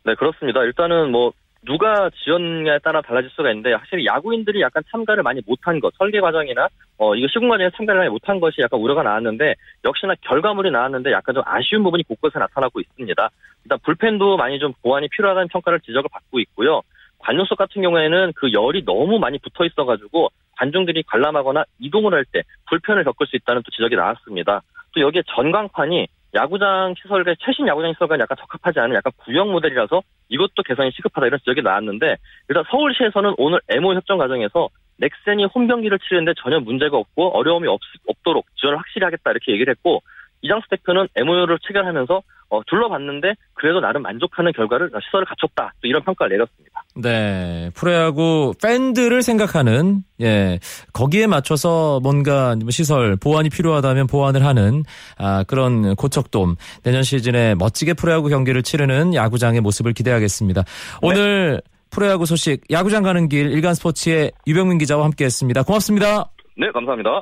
네, 0.06 0.16
그렇습니다. 0.16 0.62
일단은 0.64 1.12
뭐 1.12 1.32
누가 1.66 2.10
지었냐에 2.24 2.80
따라 2.80 3.02
달라질 3.02 3.30
수가 3.32 3.50
있는데 3.52 3.74
확실히 3.74 4.06
야구인들이 4.06 4.62
약간 4.62 4.82
참가를 4.92 5.24
많이 5.24 5.42
못한 5.46 5.80
것 5.80 5.94
설계 5.98 6.22
과정이나 6.22 6.70
어 6.98 7.16
이거 7.16 7.28
시공 7.28 7.50
과정에 7.50 7.70
참가를 7.76 8.00
많이 8.00 8.10
못한 8.10 8.40
것이 8.40 8.62
약간 8.62 8.80
우려가 8.80 9.04
나왔는데 9.04 9.56
역시나 9.84 10.16
결과물이 10.22 10.72
나왔는데 10.72 11.12
약간 11.12 11.36
좀 11.36 11.44
아쉬운 11.46 11.84
부분이 11.84 12.04
곳곳에 12.04 12.40
나타나고 12.40 12.80
있습니다. 12.80 13.30
일단 13.66 13.80
불펜도 13.84 14.38
많이 14.38 14.58
좀 14.60 14.74
보완이 14.82 15.10
필요하다는 15.10 15.50
평가를 15.50 15.82
지적을 15.82 16.10
받고 16.12 16.40
있고요. 16.40 16.82
관중석 17.20 17.58
같은 17.58 17.82
경우에는 17.82 18.32
그 18.36 18.54
열이 18.54 18.86
너무 18.86 19.20
많이 19.20 19.38
붙어 19.40 19.66
있어가지고 19.66 20.30
관중들이 20.58 21.04
관람하거나 21.04 21.66
이동을 21.80 22.14
할 22.14 22.24
때 22.32 22.44
불편을 22.70 23.04
겪을 23.04 23.28
수 23.28 23.36
있다는 23.36 23.62
또 23.64 23.72
지적이 23.72 23.98
나왔습니다. 23.98 24.62
또 24.94 25.02
여기에 25.02 25.24
전광판이 25.36 26.08
야구장 26.34 26.94
시설과 27.02 27.34
최신 27.40 27.68
야구장 27.68 27.94
시설과 27.94 28.20
약간 28.20 28.38
적합하지 28.40 28.80
않은 28.80 28.96
약간 28.96 29.12
구형 29.18 29.52
모델이라서 29.52 30.02
이것도 30.30 30.64
개선이 30.66 30.92
시급하다 30.92 31.28
이런 31.28 31.40
지적이 31.40 31.62
나왔는데 31.64 32.18
일단 32.50 32.64
서울시에서는 32.70 33.36
오늘 33.38 33.60
MO 33.70 33.96
협정 33.96 34.18
과정에서 34.18 34.70
넥센이 34.98 35.46
홈 35.46 35.68
경기를 35.68 35.98
치르는데 36.00 36.34
전혀 36.42 36.60
문제가 36.60 36.98
없고 36.98 37.38
어려움이 37.38 37.68
없, 37.68 37.80
없도록 38.08 38.46
지원을 38.58 38.78
확실히 38.78 39.06
하겠다 39.06 39.32
이렇게 39.32 39.54
얘기를 39.54 39.72
했고 39.72 40.02
이장수 40.42 40.68
대표는 40.70 41.08
MOU를 41.16 41.60
체결하면서 41.68 42.22
어, 42.52 42.62
둘러봤는데 42.66 43.36
그래도 43.54 43.80
나름 43.80 44.02
만족하는 44.02 44.52
결과를 44.54 44.90
시설을 45.06 45.26
갖췄다. 45.26 45.74
또 45.82 45.88
이런 45.88 46.04
평가를 46.04 46.36
내렸습니다. 46.36 46.84
네, 46.96 47.70
프로야구 47.76 48.54
팬들을 48.62 49.22
생각하는 49.22 50.04
예 50.22 50.60
거기에 50.92 51.28
맞춰서 51.28 52.00
뭔가 52.02 52.56
뭐 52.60 52.72
시설 52.72 53.16
보완이 53.16 53.50
필요하다면 53.50 54.08
보완을 54.08 54.44
하는 54.46 54.84
아, 55.18 55.44
그런 55.44 55.96
고척돔 55.96 56.56
내년 56.84 57.04
시즌에 57.04 57.56
멋지게 57.56 57.94
프로야구 57.94 58.30
경기를 58.30 58.64
치르는 58.64 59.14
야구장의 59.14 59.62
모습을 59.62 59.94
기대하겠습니다. 59.94 60.64
오늘 61.02 61.62
네. 61.64 61.72
프로야구 61.92 62.26
소식 62.26 62.62
야구장 62.72 63.04
가는 63.04 63.30
길 63.30 63.52
일간 63.52 63.76
스포츠의 63.76 64.32
유병민 64.48 64.80
기자와 64.80 65.06
함께했습니다. 65.06 65.64
고맙습니다. 65.64 66.32
네, 66.58 66.72
감사합니다. 66.72 67.22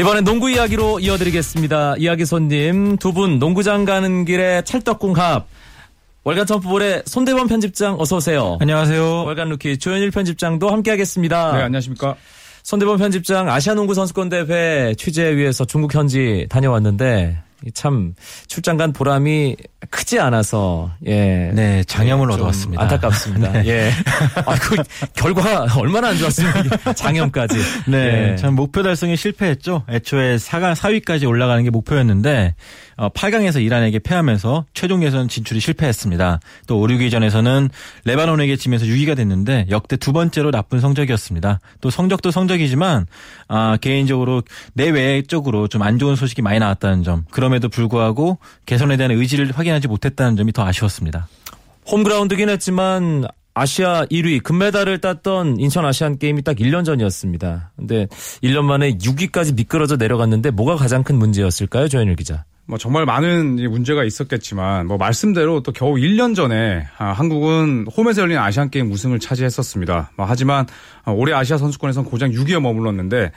이번엔 0.00 0.24
농구 0.24 0.50
이야기로 0.50 1.00
이어드리겠습니다. 1.00 1.96
이야기 1.98 2.24
손님 2.26 2.96
두 2.96 3.12
분 3.12 3.38
농구장 3.38 3.84
가는 3.84 4.24
길에 4.24 4.62
찰떡궁합 4.62 5.46
월간 6.24 6.46
점프볼의 6.46 7.02
손대범 7.06 7.46
편집장 7.46 7.96
어서 8.00 8.16
오세요. 8.16 8.56
안녕하세요. 8.60 9.24
월간 9.24 9.50
루키 9.50 9.78
조현일 9.78 10.10
편집장도 10.10 10.68
함께하겠습니다. 10.70 11.52
네 11.56 11.62
안녕하십니까. 11.62 12.16
손대범 12.64 12.98
편집장 12.98 13.48
아시아농구 13.48 13.94
선수권 13.94 14.30
대회 14.30 14.94
취재 14.96 15.36
위해서 15.36 15.64
중국 15.64 15.94
현지 15.94 16.46
다녀왔는데 16.48 17.36
참 17.72 18.14
출장 18.48 18.76
간 18.76 18.92
보람이 18.92 19.56
크지 19.90 20.18
않아서 20.18 20.90
예. 21.06 21.50
네, 21.54 21.84
장염을 21.84 22.30
얻어왔습니다. 22.32 22.82
안타깝습니다. 22.82 23.52
네. 23.62 23.66
예. 23.66 23.90
아, 24.44 24.54
그 24.56 24.76
결과 25.14 25.66
얼마나 25.76 26.08
안 26.08 26.18
좋았습니까? 26.18 26.92
장염까지. 26.94 27.56
네, 27.86 28.32
예. 28.32 28.36
참 28.36 28.54
목표 28.54 28.82
달성에 28.82 29.14
실패했죠. 29.14 29.84
애초에 29.88 30.36
4강 30.36 30.74
4위까지 30.74 31.28
올라가는 31.28 31.62
게 31.62 31.70
목표였는데 31.70 32.54
어, 32.96 33.08
8강에서 33.10 33.62
이란에게 33.62 33.98
패하면서 34.00 34.66
최종 34.74 35.02
예선 35.04 35.28
진출이 35.28 35.60
실패했습니다. 35.60 36.40
또 36.66 36.80
5, 36.80 36.86
6위전에서는 36.86 37.70
레바논에게 38.04 38.56
지면서 38.56 38.86
6위가 38.86 39.16
됐는데 39.16 39.66
역대 39.70 39.96
두 39.96 40.12
번째로 40.12 40.50
나쁜 40.50 40.80
성적이었습니다. 40.80 41.60
또 41.80 41.90
성적도 41.90 42.30
성적이지만 42.30 43.06
아, 43.48 43.76
개인적으로 43.80 44.42
내외적으로 44.74 45.68
좀 45.68 45.84
안 45.84 45.98
좋은 45.98 46.16
소식이 46.16 46.40
많이 46.40 46.58
나왔다는 46.60 47.02
점. 47.02 47.24
그럼에도 47.54 47.68
불구하고 47.68 48.38
개선에 48.66 48.96
대한 48.96 49.12
의지를 49.12 49.52
확인하지 49.52 49.88
못했다는 49.88 50.36
점이 50.36 50.52
더 50.52 50.64
아쉬웠습니다. 50.64 51.28
홈그라운드긴 51.90 52.48
했지만 52.48 53.24
아시아 53.54 54.04
1위 54.06 54.42
금메달을 54.42 55.00
땄던 55.00 55.60
인천 55.60 55.84
아시안 55.84 56.18
게임이 56.18 56.42
딱 56.42 56.56
1년 56.56 56.84
전이었습니다. 56.84 57.72
근데 57.76 58.08
1년 58.42 58.64
만에 58.64 58.96
6위까지 58.98 59.54
미끄러져 59.54 59.96
내려갔는데 59.96 60.50
뭐가 60.50 60.76
가장 60.76 61.04
큰 61.04 61.16
문제였을까요, 61.16 61.88
조현일 61.88 62.16
기자? 62.16 62.44
뭐 62.66 62.78
정말 62.78 63.04
많은 63.04 63.56
문제가 63.70 64.04
있었겠지만 64.04 64.86
뭐 64.86 64.96
말씀대로 64.96 65.62
또 65.62 65.70
겨우 65.70 65.94
1년 65.94 66.34
전에 66.34 66.86
아, 66.96 67.12
한국은 67.12 67.86
홈에서 67.94 68.22
열린 68.22 68.38
아시안 68.38 68.70
게임 68.70 68.90
우승을 68.90 69.20
차지했었습니다. 69.20 70.12
뭐 70.16 70.26
하지만 70.26 70.66
올해 71.06 71.34
아시아 71.34 71.58
선수권에선 71.58 72.04
고장 72.04 72.30
6위에 72.30 72.60
머물렀는데 72.60 73.32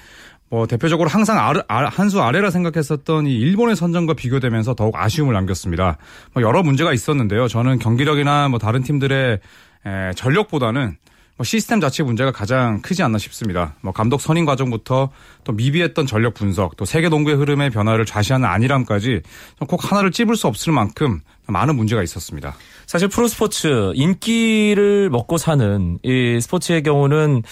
뭐 0.49 0.65
대표적으로 0.65 1.09
항상 1.09 1.37
아르, 1.39 1.61
한수 1.67 2.21
아래라 2.21 2.49
생각했었던 2.49 3.27
이 3.27 3.35
일본의 3.35 3.75
선전과 3.75 4.13
비교되면서 4.13 4.75
더욱 4.75 4.95
아쉬움을 4.95 5.33
남겼습니다. 5.33 5.97
뭐 6.33 6.43
여러 6.43 6.63
문제가 6.63 6.93
있었는데요. 6.93 7.47
저는 7.47 7.79
경기력이나 7.79 8.47
뭐 8.47 8.59
다른 8.59 8.81
팀들의 8.83 9.39
에, 9.85 10.11
전력보다는 10.15 10.97
뭐 11.37 11.43
시스템 11.43 11.79
자체 11.79 12.01
문제가 12.01 12.31
가장 12.31 12.81
크지 12.81 13.03
않나 13.03 13.19
싶습니다. 13.19 13.75
뭐 13.81 13.93
감독 13.93 14.19
선임 14.19 14.45
과정부터 14.45 15.09
또 15.43 15.51
미비했던 15.53 16.07
전력 16.07 16.33
분석, 16.33 16.75
또 16.77 16.83
세계 16.83 17.09
농구의 17.09 17.37
흐름의 17.37 17.69
변화를 17.69 18.05
좌시하는 18.05 18.47
안일함까지 18.47 19.21
꼭 19.67 19.91
하나를 19.91 20.11
찝을 20.11 20.35
수 20.35 20.47
없을 20.47 20.73
만큼 20.73 21.21
많은 21.45 21.75
문제가 21.75 22.01
있었습니다. 22.01 22.55
사실 22.87 23.07
프로스포츠 23.07 23.91
인기를 23.93 25.09
먹고 25.11 25.37
사는 25.37 25.99
이 26.03 26.39
스포츠의 26.41 26.81
경우는 26.81 27.43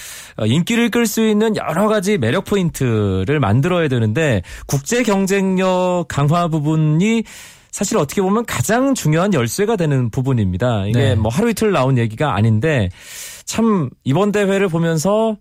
인기를 0.44 0.90
끌 0.90 1.06
수 1.06 1.26
있는 1.26 1.56
여러 1.56 1.88
가지 1.88 2.18
매력 2.18 2.46
포인트를 2.46 3.40
만들어야 3.40 3.88
되는데 3.88 4.42
국제 4.66 5.04
경쟁력 5.04 6.06
강화 6.08 6.48
부분이 6.48 7.24
사실 7.72 7.98
어떻게 7.98 8.22
보면 8.22 8.46
가장 8.46 8.96
중요한 8.96 9.34
열쇠가 9.34 9.76
되는 9.76 10.10
부분입니다. 10.10 10.86
이게 10.88 11.00
네. 11.00 11.16
뭐 11.16 11.30
하루 11.30 11.50
이틀 11.50 11.74
나온 11.74 11.98
얘기가 11.98 12.34
아닌데 12.34 12.90
참 13.46 13.90
이번 14.04 14.32
대회를 14.32 14.68
보면서 14.68 15.38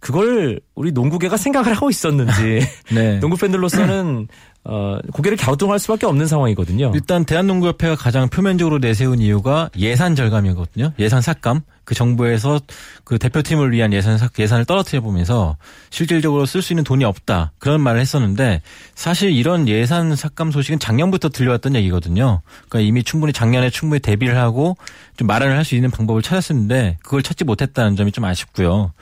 그걸 0.00 0.60
우리 0.74 0.92
농구계가 0.92 1.36
생각을 1.36 1.74
하고 1.74 1.90
있었는지 1.90 2.60
네. 2.92 3.20
농구 3.20 3.36
팬들로서는 3.36 4.28
어, 4.64 4.98
고개를 5.12 5.38
갸우뚱할 5.38 5.78
수밖에 5.78 6.04
없는 6.06 6.26
상황이거든요. 6.26 6.92
일단 6.94 7.24
대한농구협회가 7.24 7.96
가장 7.96 8.28
표면적으로 8.28 8.78
내세운 8.78 9.20
이유가 9.20 9.70
예산 9.78 10.14
절감이거든요. 10.14 10.92
예산 10.98 11.22
삭감. 11.22 11.62
그 11.84 11.94
정부에서 11.94 12.60
그 13.02 13.18
대표팀을 13.18 13.72
위한 13.72 13.94
예산 13.94 14.18
예산을 14.38 14.66
떨어뜨려 14.66 15.00
보면서 15.00 15.56
실질적으로 15.88 16.44
쓸 16.44 16.60
수 16.60 16.74
있는 16.74 16.84
돈이 16.84 17.02
없다 17.04 17.52
그런 17.58 17.80
말을 17.80 17.98
했었는데 17.98 18.60
사실 18.94 19.32
이런 19.32 19.66
예산 19.68 20.14
삭감 20.14 20.50
소식은 20.50 20.80
작년부터 20.80 21.30
들려왔던 21.30 21.74
얘기거든요. 21.76 22.42
그러니까 22.68 22.86
이미 22.86 23.02
충분히 23.02 23.32
작년에 23.32 23.70
충분히 23.70 24.00
대비를 24.00 24.36
하고 24.36 24.76
좀 25.16 25.26
마련을 25.26 25.56
할 25.56 25.64
수 25.64 25.76
있는 25.76 25.90
방법을 25.90 26.20
찾았었는데 26.22 26.98
그걸 27.02 27.22
찾지 27.22 27.44
못했다는 27.44 27.96
점이 27.96 28.12
좀 28.12 28.24
아쉽고요. 28.24 28.92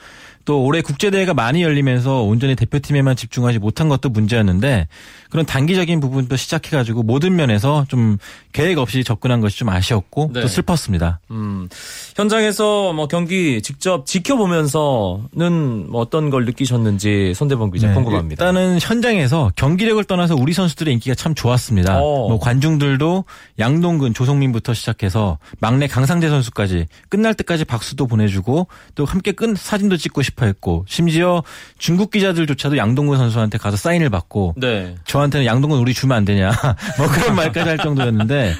또 0.45 0.63
올해 0.63 0.81
국제대회가 0.81 1.33
많이 1.33 1.61
열리면서 1.61 2.21
온전히 2.23 2.55
대표팀에만 2.55 3.17
집중하지 3.17 3.59
못한 3.59 3.89
것도 3.89 4.07
문제였는데 4.09 4.87
그런 5.29 5.45
단기적인 5.45 5.99
부분도 5.99 6.35
시작해가지고 6.35 7.03
모든 7.03 7.35
면에서 7.35 7.85
좀 7.87 8.17
계획 8.53 8.77
없이 8.77 9.03
접근한 9.03 9.41
것이 9.41 9.57
좀 9.57 9.69
아쉬웠고 9.69 10.31
네. 10.33 10.41
또 10.41 10.47
슬펐습니다. 10.47 11.19
음, 11.31 11.69
현장에서 12.15 12.93
뭐 12.93 13.07
경기 13.07 13.61
직접 13.61 14.05
지켜보면서는 14.05 15.89
뭐 15.89 16.01
어떤 16.01 16.29
걸 16.29 16.45
느끼셨는지 16.45 17.33
손대범 17.35 17.71
기자 17.71 17.89
네, 17.89 17.93
궁금합니다. 17.93 18.43
일단은 18.43 18.79
현장에서 18.81 19.51
경기력을 19.55 20.03
떠나서 20.05 20.35
우리 20.35 20.53
선수들의 20.53 20.93
인기가 20.93 21.15
참 21.15 21.35
좋았습니다. 21.35 21.99
어. 21.99 22.27
뭐 22.27 22.39
관중들도 22.39 23.25
양동근, 23.59 24.13
조성민부터 24.13 24.73
시작해서 24.73 25.37
막내 25.59 25.87
강상재 25.87 26.29
선수까지 26.29 26.87
끝날 27.09 27.33
때까지 27.33 27.65
박수도 27.65 28.07
보내주고 28.07 28.67
또 28.95 29.05
함께 29.05 29.31
끈 29.31 29.55
사진도 29.55 29.97
찍고 29.97 30.21
싶어 30.21 30.45
했고 30.45 30.85
심지어 30.87 31.43
중국 31.77 32.11
기자들조차도 32.11 32.77
양동근 32.77 33.17
선수한테 33.17 33.57
가서 33.57 33.77
사인을 33.77 34.09
받고 34.09 34.55
네. 34.57 34.95
저한테는 35.17 35.45
양동근 35.45 35.79
우리 35.79 35.93
주면 35.93 36.15
안 36.17 36.25
되냐 36.25 36.51
뭐 36.97 37.07
그런 37.07 37.35
말까지 37.35 37.67
할 37.67 37.77
정도였는데 37.77 38.53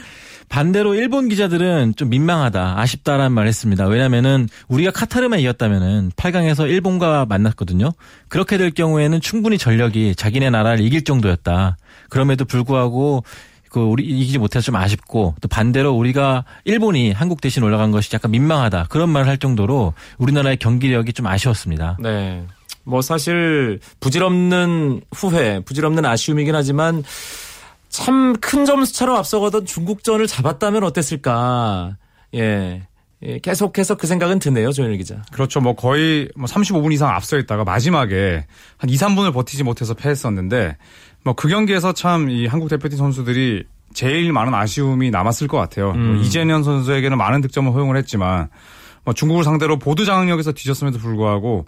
반대로 0.49 0.95
일본 0.95 1.27
기자들은 1.27 1.95
좀 1.97 2.09
민망하다, 2.09 2.79
아쉽다라는 2.79 3.33
말 3.33 3.47
했습니다. 3.47 3.85
왜냐면은 3.85 4.47
우리가 4.69 4.91
카타르만 4.91 5.41
이겼다면은 5.41 6.11
8강에서 6.15 6.69
일본과 6.69 7.25
만났거든요. 7.25 7.91
그렇게 8.29 8.57
될 8.57 8.71
경우에는 8.71 9.19
충분히 9.19 9.57
전력이 9.57 10.15
자기네 10.15 10.49
나라를 10.49 10.79
이길 10.79 11.03
정도였다. 11.03 11.75
그럼에도 12.07 12.45
불구하고 12.45 13.25
그 13.69 13.81
우리 13.81 14.05
이기지 14.05 14.37
못해서 14.37 14.63
좀 14.63 14.77
아쉽고 14.77 15.35
또 15.41 15.49
반대로 15.49 15.91
우리가 15.91 16.45
일본이 16.63 17.11
한국 17.11 17.41
대신 17.41 17.61
올라간 17.63 17.91
것이 17.91 18.09
약간 18.13 18.31
민망하다 18.31 18.85
그런 18.87 19.09
말을 19.09 19.27
할 19.27 19.37
정도로 19.37 19.93
우리나라의 20.17 20.55
경기력이 20.55 21.11
좀 21.11 21.27
아쉬웠습니다. 21.27 21.97
네. 21.99 22.45
뭐 22.87 23.01
사실 23.01 23.79
부질없는 23.99 25.01
후회, 25.13 25.59
부질없는 25.59 26.05
아쉬움이긴 26.05 26.55
하지만 26.55 27.03
참 27.89 28.33
큰 28.39 28.65
점수 28.65 28.93
차로 28.93 29.15
앞서가던 29.17 29.65
중국전을 29.65 30.27
잡았다면 30.27 30.83
어땠을까. 30.83 31.97
예. 32.35 32.87
예, 33.23 33.39
계속해서 33.39 33.95
그 33.95 34.05
생각은 34.05 34.37
드네요, 34.37 34.71
조현일 34.71 34.97
기자. 34.99 35.23
그렇죠. 35.31 35.59
뭐 35.59 35.75
거의 35.75 36.29
뭐 36.35 36.45
35분 36.45 36.93
이상 36.93 37.09
앞서 37.09 37.37
있다가 37.39 37.63
마지막에 37.63 38.45
한 38.77 38.89
2, 38.89 38.95
3분을 38.95 39.33
버티지 39.33 39.63
못해서 39.63 39.93
패했었는데 39.95 40.77
뭐 41.23 41.33
그 41.33 41.47
경기에서 41.47 41.93
참 41.93 42.29
이 42.29 42.45
한국 42.45 42.69
대표팀 42.69 42.97
선수들이 42.97 43.63
제일 43.93 44.31
많은 44.33 44.53
아쉬움이 44.53 45.09
남았을 45.09 45.47
것 45.47 45.57
같아요. 45.57 45.87
뭐 45.87 45.95
음. 45.95 46.13
뭐 46.15 46.23
이재현 46.23 46.63
선수에게는 46.63 47.17
많은 47.17 47.41
득점을 47.41 47.73
허용을 47.73 47.97
했지만 47.97 48.49
뭐 49.03 49.13
중국을 49.15 49.43
상대로 49.43 49.79
보드 49.79 50.05
장악력에서 50.05 50.51
뒤졌음에도 50.51 50.99
불구하고 50.99 51.47
뭐 51.49 51.65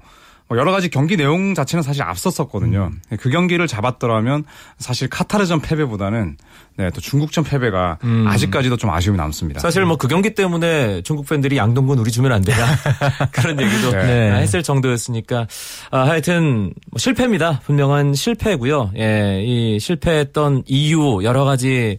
여러 0.57 0.71
가지 0.71 0.89
경기 0.89 1.15
내용 1.15 1.53
자체는 1.53 1.83
사실 1.83 2.01
앞섰었거든요. 2.03 2.91
음. 2.91 3.17
그 3.19 3.29
경기를 3.29 3.67
잡았더라면 3.67 4.45
사실 4.79 5.07
카타르전 5.07 5.61
패배보다는 5.61 6.37
네, 6.77 6.89
또 6.91 7.01
중국전 7.01 7.43
패배가 7.43 7.97
음. 8.05 8.25
아직까지도 8.27 8.77
좀 8.77 8.89
아쉬움이 8.89 9.17
남습니다. 9.17 9.59
사실 9.59 9.85
뭐 9.85 9.97
그 9.99 10.07
경기 10.07 10.33
때문에 10.33 11.01
중국 11.01 11.27
팬들이 11.27 11.57
양동근 11.57 11.99
우리 11.99 12.09
주면 12.09 12.31
안 12.31 12.41
되냐 12.41 12.57
그런 13.33 13.59
얘기도 13.59 13.91
네. 13.91 14.31
했을 14.39 14.63
정도였으니까 14.63 15.45
아, 15.91 15.99
하여튼 16.07 16.73
뭐 16.89 16.97
실패입니다. 16.97 17.59
분명한 17.65 18.13
실패고요. 18.13 18.91
예, 18.97 19.43
이 19.45 19.77
실패했던 19.79 20.63
이유 20.67 21.19
여러 21.23 21.43
가지 21.43 21.97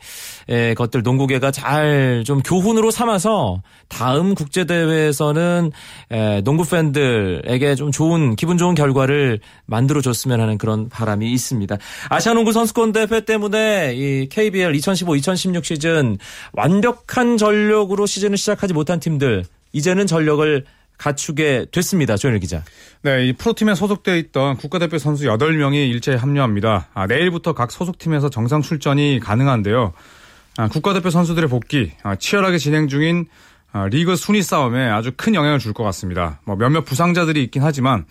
예, 0.50 0.74
것들 0.74 1.02
농구계가 1.02 1.50
잘 1.50 2.10
좀 2.24 2.40
교훈으로 2.42 2.90
삼아서 2.90 3.62
다음 3.88 4.34
국제 4.34 4.64
대회에서는 4.64 5.72
예, 6.12 6.40
농구 6.44 6.64
팬들에게 6.68 7.74
좀 7.74 7.90
좋은 7.90 8.36
기분 8.36 8.58
좋은 8.58 8.74
결과를 8.74 9.40
만들어 9.66 10.00
줬으면 10.00 10.40
하는 10.40 10.58
그런 10.58 10.88
바람이 10.88 11.30
있습니다. 11.32 11.76
아시아 12.08 12.34
농구 12.34 12.52
선수권 12.52 12.92
대회 12.92 13.20
때문에 13.20 13.94
이 13.94 14.28
KBL 14.28 14.72
2015-2016 14.72 15.64
시즌 15.64 16.18
완벽한 16.52 17.36
전력으로 17.36 18.06
시즌을 18.06 18.36
시작하지 18.36 18.74
못한 18.74 19.00
팀들 19.00 19.44
이제는 19.72 20.06
전력을 20.06 20.64
갖추게 20.98 21.66
됐습니다. 21.72 22.16
조현일 22.16 22.40
기자. 22.40 22.62
네, 23.02 23.26
이 23.26 23.32
프로팀에 23.32 23.74
소속되어 23.74 24.16
있던 24.16 24.58
국가대표 24.58 24.98
선수 24.98 25.24
8명이 25.24 25.90
일제에 25.90 26.16
합류합니다. 26.16 26.88
아, 26.92 27.06
내일부터 27.06 27.54
각 27.54 27.70
소속팀에서 27.72 28.28
정상 28.28 28.60
출전이 28.60 29.18
가능한데요. 29.20 29.94
아, 30.56 30.68
국가대표 30.68 31.10
선수들의 31.10 31.48
복귀, 31.48 31.92
아, 32.02 32.16
치열하게 32.16 32.58
진행 32.58 32.88
중인 32.88 33.26
아, 33.72 33.86
리그 33.86 34.16
순위 34.16 34.42
싸움에 34.42 34.88
아주 34.88 35.12
큰 35.16 35.34
영향을 35.34 35.58
줄 35.58 35.72
것 35.72 35.84
같습니다. 35.84 36.40
뭐 36.44 36.56
몇몇 36.56 36.84
부상자들이 36.84 37.42
있긴 37.44 37.62
하지만 37.62 38.04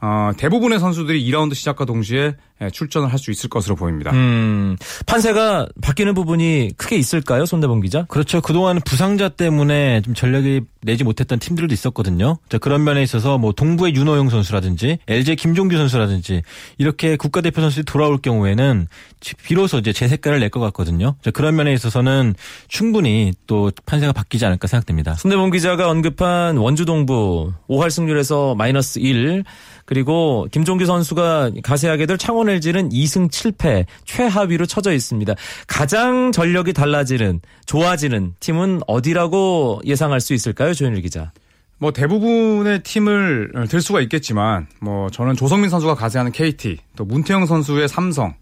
어, 0.00 0.32
대부분의 0.36 0.80
선수들이 0.80 1.24
2라운드 1.30 1.54
시작과 1.54 1.84
동시에 1.84 2.18
예, 2.26 2.36
출전을 2.72 3.12
할 3.12 3.18
수 3.18 3.30
있을 3.30 3.48
것으로 3.48 3.74
보입니다. 3.76 4.10
음, 4.12 4.76
판세가 5.06 5.66
바뀌는 5.80 6.14
부분이 6.14 6.72
크게 6.76 6.96
있을까요, 6.96 7.46
손대범 7.46 7.80
기자? 7.80 8.04
그렇죠. 8.08 8.40
그동안 8.40 8.80
부상자 8.84 9.28
때문에 9.30 10.02
좀 10.02 10.14
전력이 10.14 10.62
내지 10.82 11.04
못했던 11.04 11.38
팀들도 11.38 11.72
있었거든요. 11.72 12.36
자, 12.50 12.58
그런 12.58 12.84
면에 12.84 13.02
있어서 13.02 13.38
뭐 13.38 13.52
동부의 13.52 13.94
윤호영 13.94 14.28
선수라든지 14.28 14.98
LG 15.08 15.36
김종규 15.36 15.76
선수라든지 15.78 16.42
이렇게 16.76 17.16
국가대표 17.16 17.60
선수들이 17.62 17.84
돌아올 17.86 18.18
경우에는 18.18 18.88
비로소 19.42 19.78
이제 19.78 19.92
제 19.92 20.06
색깔을 20.08 20.40
낼 20.40 20.50
것 20.50 20.60
같거든요. 20.60 21.16
자, 21.22 21.30
그런 21.30 21.56
면에 21.56 21.72
있어서는 21.72 22.34
충분히 22.68 23.32
또 23.46 23.70
판세가 23.86 24.12
바뀌지 24.12 24.44
않을까 24.44 24.68
생각됩니다. 24.68 25.14
손대범 25.14 25.50
기자가 25.50 25.88
언급한 25.88 26.58
원주 26.58 26.84
동부 26.84 27.52
5할 27.68 27.88
승률에서 27.90 28.54
마이너스 28.54 28.98
1 28.98 29.44
그리고 29.86 30.46
김종규 30.52 30.84
선수가 30.86 31.50
가세하게 31.62 32.06
될 32.06 32.18
창원 32.18 32.43
LG는 32.48 32.88
2승 32.90 33.30
7패 33.30 33.86
최하위로 34.04 34.66
처져 34.66 34.92
있습니다. 34.92 35.34
가장 35.66 36.32
전력이 36.32 36.72
달라지는 36.72 37.40
좋아지는 37.66 38.34
팀은 38.40 38.80
어디라고 38.86 39.80
예상할 39.84 40.20
수 40.20 40.34
있을까요, 40.34 40.74
조현일 40.74 41.02
기자? 41.02 41.32
뭐 41.78 41.92
대부분의 41.92 42.82
팀을 42.82 43.52
들 43.68 43.80
수가 43.80 44.00
있겠지만 44.02 44.68
뭐 44.80 45.10
저는 45.10 45.34
조성민 45.36 45.70
선수가 45.70 45.94
가세하는 45.96 46.32
KT 46.32 46.78
또 46.96 47.04
문태영 47.04 47.46
선수의 47.46 47.88
삼성 47.88 48.34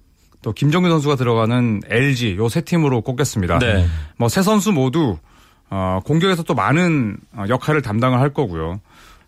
또 0.43 0.53
김정규 0.53 0.89
선수가 0.91 1.17
들어가는 1.17 1.81
LG 1.89 2.37
요 2.37 2.49
세 2.49 2.61
팀으로 2.61 3.01
꼽겠습니다. 3.01 3.59
네. 3.59 3.87
뭐세 4.19 4.43
선수 4.43 4.71
모두 4.73 5.17
어, 5.71 6.01
공격에서 6.05 6.43
또 6.43 6.55
많은 6.55 7.17
어, 7.35 7.45
역할을 7.49 7.81
담당을 7.81 8.21
할 8.21 8.33
거고요. 8.35 8.81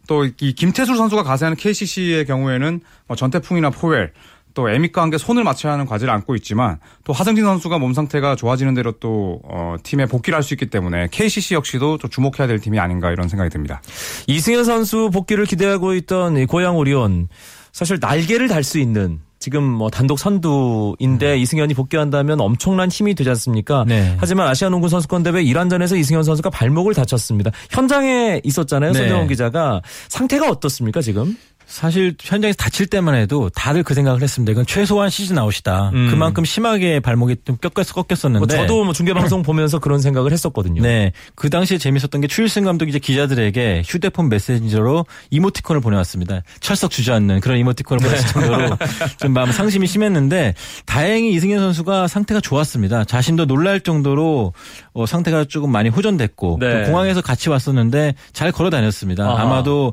또 0.06 0.26
이 0.26 0.52
김태술 0.52 0.96
선수가 0.98 1.22
가세하는 1.22 1.56
KCC의 1.56 2.26
경우에는 2.26 2.80
뭐 3.08 3.16
전태풍이나 3.16 3.70
포웰 3.70 4.10
또 4.54 4.70
에믹과 4.70 5.02
함께 5.02 5.18
손을 5.18 5.44
맞춰야 5.44 5.72
하는 5.74 5.84
과제를 5.84 6.12
안고 6.14 6.34
있지만 6.36 6.78
또 7.04 7.12
하승진 7.12 7.44
선수가 7.44 7.78
몸 7.78 7.92
상태가 7.92 8.36
좋아지는 8.36 8.74
대로 8.74 8.92
또 8.92 9.40
어, 9.44 9.76
팀에 9.82 10.06
복귀를 10.06 10.36
할 10.36 10.42
수 10.44 10.54
있기 10.54 10.66
때문에 10.66 11.08
KCC 11.10 11.54
역시도 11.54 11.98
좀 11.98 12.08
주목해야 12.10 12.46
될 12.46 12.58
팀이 12.60 12.78
아닌가 12.78 13.10
이런 13.10 13.28
생각이 13.28 13.50
듭니다. 13.50 13.82
이승현 14.26 14.64
선수 14.64 15.10
복귀를 15.12 15.44
기대하고 15.46 15.94
있던 15.94 16.36
이 16.38 16.46
고양 16.46 16.76
오리온 16.76 17.28
사실 17.72 17.98
날개를 18.00 18.48
달 18.48 18.62
수 18.62 18.78
있는 18.78 19.20
지금 19.40 19.62
뭐 19.62 19.90
단독 19.90 20.18
선두인데 20.18 21.36
이승현이 21.38 21.74
복귀한다면 21.74 22.40
엄청난 22.40 22.88
힘이 22.90 23.14
되지 23.14 23.28
않습니까? 23.30 23.84
네. 23.86 24.16
하지만 24.18 24.48
아시아 24.48 24.70
농구 24.70 24.88
선수권 24.88 25.22
대회 25.22 25.42
1안전에서 25.44 25.98
이승현 25.98 26.22
선수가 26.22 26.48
발목을 26.48 26.94
다쳤습니다. 26.94 27.50
현장에 27.70 28.40
있었잖아요. 28.42 28.92
네. 28.92 28.98
손대원 29.00 29.28
기자가 29.28 29.82
상태가 30.08 30.48
어떻습니까 30.48 31.02
지금? 31.02 31.36
사실 31.66 32.14
현장에서 32.20 32.56
다칠 32.56 32.86
때만 32.86 33.14
해도 33.14 33.48
다들 33.50 33.82
그 33.82 33.94
생각을 33.94 34.22
했습니다. 34.22 34.52
이건 34.52 34.66
최소한 34.66 35.10
시즌 35.10 35.38
아웃이다. 35.38 35.90
음. 35.94 36.10
그만큼 36.10 36.44
심하게 36.44 37.00
발목이 37.00 37.36
좀 37.44 37.56
꺾였, 37.56 37.92
꺾였었는데. 37.92 38.38
뭐 38.38 38.46
저도 38.46 38.84
뭐 38.84 38.92
중계 38.92 39.12
방송 39.14 39.42
보면서 39.44 39.78
그런 39.78 40.00
생각을 40.00 40.32
했었거든요. 40.32 40.82
네. 40.82 41.12
그 41.34 41.50
당시에 41.50 41.78
재밌었던 41.78 42.20
게 42.20 42.26
추일승 42.26 42.64
감독이 42.64 42.90
이제 42.90 42.98
기자들에게 42.98 43.82
휴대폰 43.84 44.28
메시지로 44.28 45.06
이모티콘을 45.30 45.80
보내왔습니다. 45.80 46.42
철석 46.60 46.90
주저앉는 46.90 47.40
그런 47.40 47.58
이모티콘을 47.58 48.02
네. 48.02 48.08
보냈을 48.08 48.28
정도로 48.28 48.78
좀 49.18 49.32
마음 49.32 49.50
상심이 49.50 49.86
심했는데 49.86 50.54
다행히 50.86 51.32
이승현 51.32 51.58
선수가 51.58 52.08
상태가 52.08 52.40
좋았습니다. 52.40 53.04
자신도 53.04 53.46
놀랄 53.46 53.80
정도로 53.80 54.52
어, 54.92 55.06
상태가 55.06 55.44
조금 55.44 55.70
많이 55.70 55.88
호전됐고 55.88 56.58
네. 56.60 56.84
또 56.84 56.90
공항에서 56.90 57.20
같이 57.20 57.48
왔었는데 57.48 58.14
잘 58.32 58.52
걸어 58.52 58.70
다녔습니다. 58.70 59.40
아마도 59.40 59.92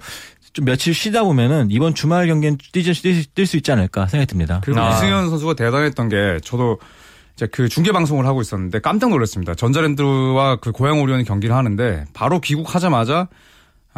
좀 0.54 0.66
며칠 0.66 0.94
쉬다 0.94 1.24
보면은 1.24 1.68
이번 1.72 1.94
주말 1.94 2.28
경기는 2.28 2.58
뛸수 2.58 3.56
있지 3.56 3.72
않을까 3.72 4.08
생각이 4.08 4.28
듭니다. 4.28 4.62
그리고 4.64 4.80
아. 4.82 4.96
이승현 4.96 5.30
선수가 5.30 5.54
대단했던 5.54 6.10
게 6.10 6.40
저도 6.44 6.80
이제 7.36 7.48
그 7.48 7.70
중계 7.70 7.92
방송을 7.92 8.26
하고 8.26 8.42
있었는데 8.42 8.80
깜짝 8.80 9.10
놀랐습니다. 9.10 9.56
전자랜드와 9.56 10.58
그 10.58 10.72
고양 10.72 11.02
오리온이 11.02 11.24
경기를 11.24 11.56
하는데 11.56 12.06
바로 12.14 12.40
귀국하자마자 12.40 13.16
아, 13.16 13.28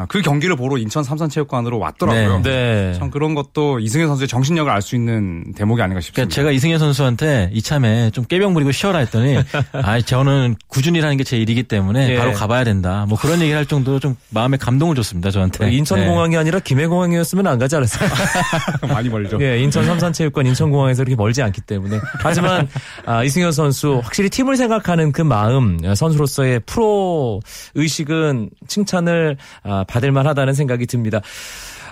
그 0.07 0.21
경기를 0.21 0.55
보러 0.55 0.77
인천 0.77 1.03
삼산체육관으로 1.03 1.77
왔더라고요. 1.79 2.41
네. 2.43 2.93
참 2.97 3.09
그런 3.11 3.35
것도 3.35 3.79
이승현 3.79 4.07
선수의 4.07 4.27
정신력을 4.27 4.71
알 4.71 4.81
수 4.81 4.95
있는 4.95 5.53
대목이 5.55 5.81
아닌가 5.81 5.99
그러니까 5.99 6.01
싶습니다. 6.01 6.33
제가 6.35 6.51
이승현 6.51 6.77
선수한테 6.79 7.49
이참에 7.53 8.09
좀 8.11 8.25
깨병 8.25 8.53
부리고 8.53 8.71
쉬어라 8.71 8.99
했더니 8.99 9.37
아 9.71 10.01
저는 10.01 10.55
꾸준히라는 10.67 11.17
게 11.17 11.23
제 11.23 11.37
일이기 11.37 11.63
때문에 11.63 12.09
예. 12.09 12.17
바로 12.17 12.33
가봐야 12.33 12.63
된다. 12.65 13.05
뭐 13.07 13.17
그런 13.17 13.39
얘기를 13.39 13.57
할 13.57 13.65
정도로 13.65 13.99
좀 13.99 14.15
마음에 14.29 14.57
감동을 14.57 14.93
줬습니다 14.95 15.31
저한테. 15.31 15.65
네. 15.67 15.71
인천공항이 15.77 16.35
아니라 16.35 16.59
김해공항이었으면 16.59 17.47
안 17.47 17.57
가지 17.57 17.75
않았어요. 17.77 18.09
많이 18.93 19.07
멀죠. 19.09 19.37
예, 19.41 19.59
인천 19.59 19.85
삼산체육관 19.85 20.45
인천공항에서 20.47 21.03
그렇게 21.03 21.15
멀지 21.15 21.41
않기 21.41 21.61
때문에. 21.61 21.99
하지만 22.19 22.67
아, 23.05 23.23
이승현 23.23 23.51
선수 23.53 24.01
확실히 24.03 24.29
팀을 24.29 24.57
생각하는 24.57 25.11
그 25.13 25.21
마음, 25.21 25.79
선수로서의 25.95 26.59
프로 26.65 27.41
의식은 27.75 28.49
칭찬을 28.67 29.37
아, 29.63 29.82
받을 29.83 30.11
만 30.11 30.27
하다는 30.27 30.53
생각이 30.53 30.85
듭니다. 30.87 31.21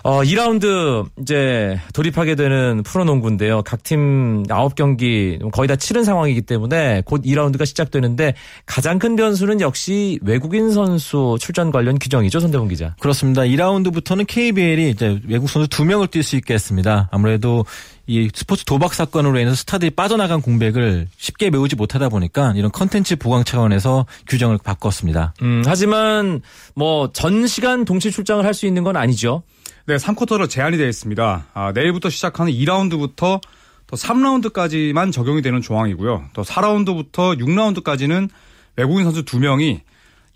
어, 0.03 0.23
2라운드 0.23 1.05
이제 1.21 1.79
돌입하게 1.93 2.33
되는 2.35 2.81
프로농구인데요. 2.83 3.61
각 3.61 3.81
팀 3.83 4.43
9경기 4.43 5.51
거의 5.51 5.67
다 5.67 5.75
치른 5.75 6.03
상황이기 6.03 6.41
때문에 6.41 7.01
곧 7.05 7.23
2라운드가 7.23 7.65
시작되는데 7.65 8.33
가장 8.65 8.99
큰 8.99 9.15
변수는 9.15 9.61
역시 9.61 10.19
외국인 10.21 10.71
선수 10.71 11.37
출전 11.39 11.71
관련 11.71 11.97
규정이죠. 11.99 12.39
손대본 12.39 12.67
기자. 12.67 12.95
그렇습니다. 12.99 13.41
2라운드부터는 13.41 14.25
KBL이 14.27 14.89
이제 14.91 15.19
외국 15.27 15.49
선수 15.49 15.67
두 15.67 15.83
명을 15.85 16.07
뛸 16.07 16.23
수 16.23 16.35
있게 16.35 16.53
했습니다. 16.53 17.09
아무래도 17.11 17.65
이 18.07 18.29
스포츠 18.33 18.65
도박 18.65 18.93
사건으로 18.93 19.39
인해서 19.39 19.55
스타들이 19.55 19.91
빠져나간 19.91 20.41
공백을 20.41 21.07
쉽게 21.17 21.49
메우지 21.49 21.75
못하다 21.75 22.09
보니까 22.09 22.53
이런 22.55 22.71
컨텐츠 22.71 23.17
보강 23.17 23.43
차원에서 23.43 24.05
규정을 24.27 24.57
바꿨습니다. 24.63 25.33
음, 25.41 25.61
하지만 25.65 26.41
뭐 26.75 27.09
전 27.13 27.47
시간 27.47 27.85
동시 27.85 28.11
출장을 28.11 28.43
할 28.45 28.53
수 28.53 28.65
있는 28.65 28.83
건 28.83 28.97
아니죠. 28.97 29.43
네, 29.87 29.95
3쿼터로 29.95 30.49
제한이 30.49 30.77
되어 30.77 30.87
있습니다. 30.87 31.45
아, 31.53 31.71
내일부터 31.73 32.09
시작하는 32.09 32.51
2라운드부터 32.51 33.41
또 33.87 33.95
3라운드까지만 33.97 35.11
적용이 35.11 35.41
되는 35.41 35.61
조항이고요. 35.61 36.25
또 36.33 36.43
4라운드부터 36.43 37.37
6라운드까지는 37.39 38.29
외국인 38.77 39.03
선수 39.05 39.23
2명이 39.25 39.81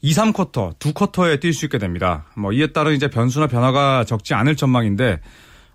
2, 0.01 0.11
3쿼터, 0.13 0.77
2쿼터에 0.77 1.39
뛸 1.41 1.53
수 1.53 1.65
있게 1.65 1.77
됩니다. 1.77 2.25
뭐 2.35 2.51
이에 2.53 2.67
따른 2.67 2.93
이제 2.93 3.07
변수나 3.09 3.47
변화가 3.47 4.03
적지 4.05 4.33
않을 4.33 4.55
전망인데 4.55 5.19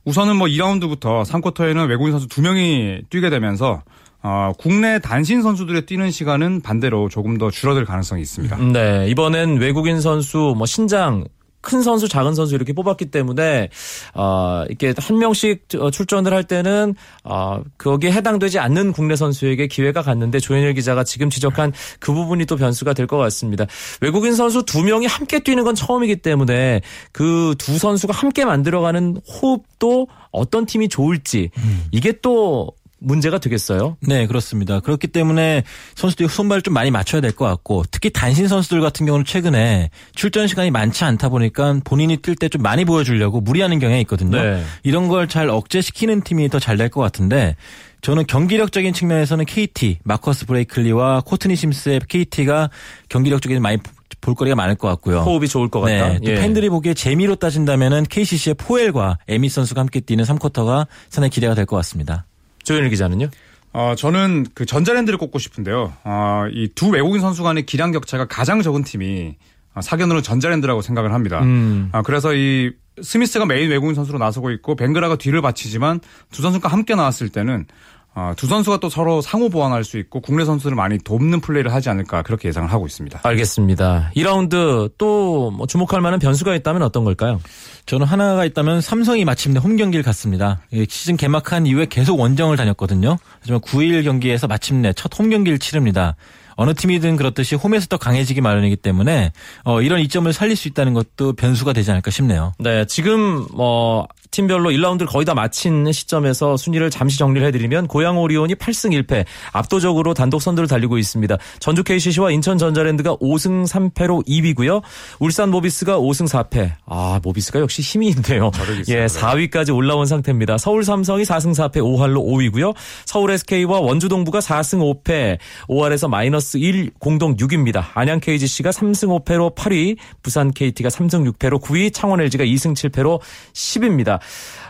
우선은 0.05 0.37
뭐 0.37 0.47
2라운드부터 0.49 1.25
3쿼터에는 1.25 1.89
외국인 1.89 2.13
선수 2.13 2.27
2명이 2.29 3.11
뛰게 3.11 3.31
되면서 3.31 3.83
어, 4.23 4.53
국내 4.59 4.99
단신 4.99 5.43
선수들의 5.43 5.87
뛰는 5.87 6.11
시간은 6.11 6.61
반대로 6.61 7.09
조금 7.09 7.39
더 7.39 7.51
줄어들 7.51 7.85
가능성이 7.85 8.23
있습니다. 8.23 8.57
네, 8.73 9.07
이번엔 9.09 9.57
외국인 9.59 10.01
선수 10.01 10.55
뭐 10.57 10.67
신장 10.67 11.25
큰 11.61 11.83
선수, 11.83 12.09
작은 12.09 12.35
선수 12.35 12.55
이렇게 12.55 12.73
뽑았기 12.73 13.07
때문에 13.11 13.68
어 14.14 14.64
이렇게 14.68 14.94
한 14.99 15.18
명씩 15.18 15.66
출전을 15.92 16.33
할 16.33 16.44
때는 16.44 16.94
어 17.25 17.62
거기에 17.79 18.12
해당되지 18.12 18.59
않는 18.59 18.92
국내 18.92 19.16
선수에게 19.16 19.66
기회가 19.66 20.03
갔는데 20.03 20.40
조현일 20.40 20.75
기자가 20.75 21.05
지금 21.05 21.29
지적한 21.31 21.73
그 22.01 22.12
부분이 22.12 22.46
또 22.46 22.57
변수가 22.57 22.94
될 22.94 23.07
것 23.07 23.16
같습니다. 23.18 23.66
외국인 24.01 24.35
선수 24.35 24.62
두 24.64 24.83
명이 24.83 25.07
함께 25.07 25.40
뛰는 25.40 25.64
건 25.64 25.75
처음이기 25.75 26.16
때문에 26.16 26.81
그 27.12 27.55
두 27.59 27.79
선수가 27.79 28.12
함께 28.12 28.44
만들어가는 28.44 29.18
호흡도 29.42 30.07
어떤 30.31 30.64
팀이 30.66 30.88
좋을지 30.88 31.51
이게 31.92 32.12
또 32.23 32.70
문제가 33.01 33.39
되겠어요. 33.39 33.97
네, 34.07 34.27
그렇습니다. 34.27 34.81
그렇기 34.81 35.09
때문에 35.09 35.65
선수들이 35.97 36.29
손발을 36.29 36.63
좀 36.63 36.75
많이 36.75 36.91
맞춰야 36.91 37.21
될 37.21 37.33
것 37.33 37.47
같고 37.47 37.85
특히 37.91 38.11
단신 38.11 38.47
선수들 38.49 38.81
같은 38.81 39.07
경우는 39.07 39.25
최근에 39.25 39.91
출전 40.15 40.47
시간이 40.47 40.71
많지 40.71 41.05
않다 41.05 41.29
보니까 41.31 41.81
본인이 41.85 42.17
뛸 42.19 42.39
때 42.39 42.49
좀 42.49 42.63
많이 42.63 42.85
보여주려고 42.85 43.41
무리하는 43.41 43.79
경향이 43.79 44.01
있거든요. 44.03 44.43
네. 44.43 44.63
이런 44.83 45.09
걸 45.09 45.27
잘 45.29 45.49
억제시키는 45.49 46.23
팀이 46.23 46.49
더 46.51 46.59
잘 46.59 46.77
될 46.77 46.91
것 46.91 47.01
같은데 47.01 47.57
저는 48.03 48.27
경기력적인 48.27 48.93
측면에서는 48.95 49.45
KT, 49.45 49.99
마커스 50.05 50.47
블레이클리와 50.46 51.23
코트니 51.25 51.55
심스의 51.57 52.01
KT가 52.09 52.71
경기력 53.09 53.43
쪽에 53.43 53.59
많이 53.59 53.79
볼거리가 54.23 54.57
많을 54.57 54.75
것 54.75 54.89
같고요. 54.89 55.21
호흡이 55.21 55.49
좋을 55.49 55.69
것 55.69 55.81
같다. 55.81 56.09
네, 56.09 56.19
또 56.25 56.31
예. 56.31 56.35
팬들이 56.37 56.69
보기에 56.69 56.95
재미로 56.95 57.37
따진다면은 57.37 58.05
KCC의 58.09 58.55
포웰과 58.55 59.18
에밋 59.29 59.49
선수가 59.49 59.81
함께 59.81 60.01
뛰는 60.01 60.25
3쿼터가 60.25 60.87
상당히 61.09 61.31
기대가 61.31 61.55
될 61.55 61.65
것 61.67 61.77
같습니다. 61.77 62.27
조현일 62.64 62.90
기자는요? 62.90 63.29
어, 63.73 63.94
저는 63.96 64.46
그 64.55 64.66
전자랜드를 64.66 65.18
꼽고 65.18 65.38
싶은데요. 65.38 65.92
어, 66.05 66.44
이 66.53 66.68
두 66.75 66.88
외국인 66.88 67.20
선수 67.20 67.42
간의 67.42 67.66
기량 67.66 67.92
격차가 67.92 68.27
가장 68.27 68.62
적은 68.62 68.83
팀이 68.85 69.37
어, 69.75 69.81
사견으로 69.81 70.23
전자랜드라고 70.23 70.83
생각을 70.83 71.12
합니다. 71.12 71.40
음. 71.42 71.88
아, 71.92 72.03
그래서 72.03 72.35
이 72.35 72.73
스미스가 73.01 73.46
메인 73.46 73.70
외국인 73.70 73.94
선수로 73.94 74.18
나서고 74.18 74.51
있고 74.51 74.75
뱅그라가 74.75 75.16
뒤를 75.16 75.40
받치지만 75.40 76.01
두 76.33 76.42
선수가 76.42 76.68
함께 76.68 76.94
나왔을 76.96 77.29
때는 77.29 77.66
어, 78.14 78.33
두 78.37 78.46
선수가 78.49 78.79
또 78.81 78.88
서로 78.88 79.20
상호 79.20 79.49
보완할 79.49 79.85
수 79.85 79.96
있고 79.99 80.20
국내 80.20 80.44
선수를 80.44 80.77
많이 80.77 80.99
돕는 80.99 81.40
플레이를 81.40 81.73
하지 81.73 81.88
않을까 81.90 82.23
그렇게 82.23 82.49
예상을 82.49 82.70
하고 82.70 82.87
있습니다. 82.87 83.20
알겠습니다. 83.23 84.11
2라운드 84.16 84.90
또 84.99 85.51
뭐 85.51 85.66
주목할 85.66 86.01
만한 86.01 86.18
변수가 86.20 86.55
있다면 86.57 86.83
어떤 86.83 87.05
걸까요? 87.05 87.40
저는 87.87 88.07
하나가 88.07 88.44
있다면 88.44 88.81
삼성이 88.81 89.25
마침내 89.25 89.59
홈 89.61 89.77
경기를 89.77 90.03
갔습니다. 90.03 90.61
이 90.73 90.87
시즌 90.88 91.16
개막한 91.16 91.66
이후에 91.66 91.87
계속 91.87 92.18
원정을 92.20 92.57
다녔거든요. 92.57 93.16
하지만 93.40 93.61
9일 93.61 94.05
경기에서 94.05 94.46
마침내 94.46 94.92
첫 94.92 95.11
홈 95.18 95.29
경기를 95.31 95.59
치릅니다. 95.59 96.16
어느 96.57 96.73
팀이든 96.75 97.16
그렇듯이 97.16 97.55
홈에서 97.57 97.87
더 97.87 97.96
강해지기 97.96 98.40
마련이기 98.40 98.77
때문에 98.77 99.33
어, 99.64 99.81
이런 99.83 100.01
이점을 100.01 100.31
살릴 100.33 100.57
수 100.57 100.68
있다는 100.68 100.94
것도 100.94 101.33
변수가 101.35 101.73
되지 101.73 101.90
않을까 101.90 102.11
싶네요. 102.11 102.53
네, 102.59 102.85
지금 102.87 103.46
뭐 103.53 104.07
팀별로 104.31 104.71
1라운드를 104.71 105.07
거의 105.07 105.25
다 105.25 105.35
마친 105.35 105.90
시점에서 105.90 106.57
순위를 106.57 106.90
잠시 106.90 107.19
정리를 107.19 107.47
해드리면 107.49 107.88
고양 107.88 108.19
오리온이 108.19 108.55
8승 108.55 109.03
1패 109.03 109.25
압도적으로 109.53 110.14
단독 110.14 110.40
선두를 110.40 110.69
달리고 110.69 110.99
있습니다. 110.99 111.37
전주 111.59 111.83
KCC와 111.83 112.31
인천 112.31 112.59
전자랜드가 112.59 113.16
5승 113.16 113.66
3패로 113.66 114.27
2위고요. 114.27 114.83
울산 115.19 115.51
모비스가 115.51 115.99
5승 115.99 116.29
4패. 116.29 116.73
아 116.87 117.21
모비스가 117.23 117.61
역시 117.61 117.83
힘이 117.83 118.09
있네요. 118.11 118.51
예, 118.88 119.05
있어요. 119.05 119.07
4위까지 119.07 119.75
올라온 119.75 120.07
상태입니다. 120.07 120.59
서울 120.59 120.85
삼성이 120.85 121.25
4승 121.25 121.53
4패 121.53 121.77
5할로 121.77 122.25
5위고요. 122.25 122.75
서울 123.07 123.33
SK와 123.33 123.81
원주 123.81 124.09
동부가 124.09 124.38
4승 124.38 125.03
5패 125.03 125.38
5할에서 125.69 126.09
마이너스 126.09 126.57
1 126.59 126.93
공동 126.99 127.37
6위입니다. 127.37 127.87
안양 127.95 128.21
KGC가 128.21 128.71
3승 128.71 129.25
5패로 129.25 129.55
8위, 129.55 129.97
부산 130.23 130.53
KT가 130.53 130.88
3승 130.88 131.31
6패로 131.33 131.61
9위, 131.61 131.93
창원 131.93 132.21
LG가 132.21 132.45
2승 132.45 132.75
7패로 132.75 133.21
10위입니다. 133.53 134.19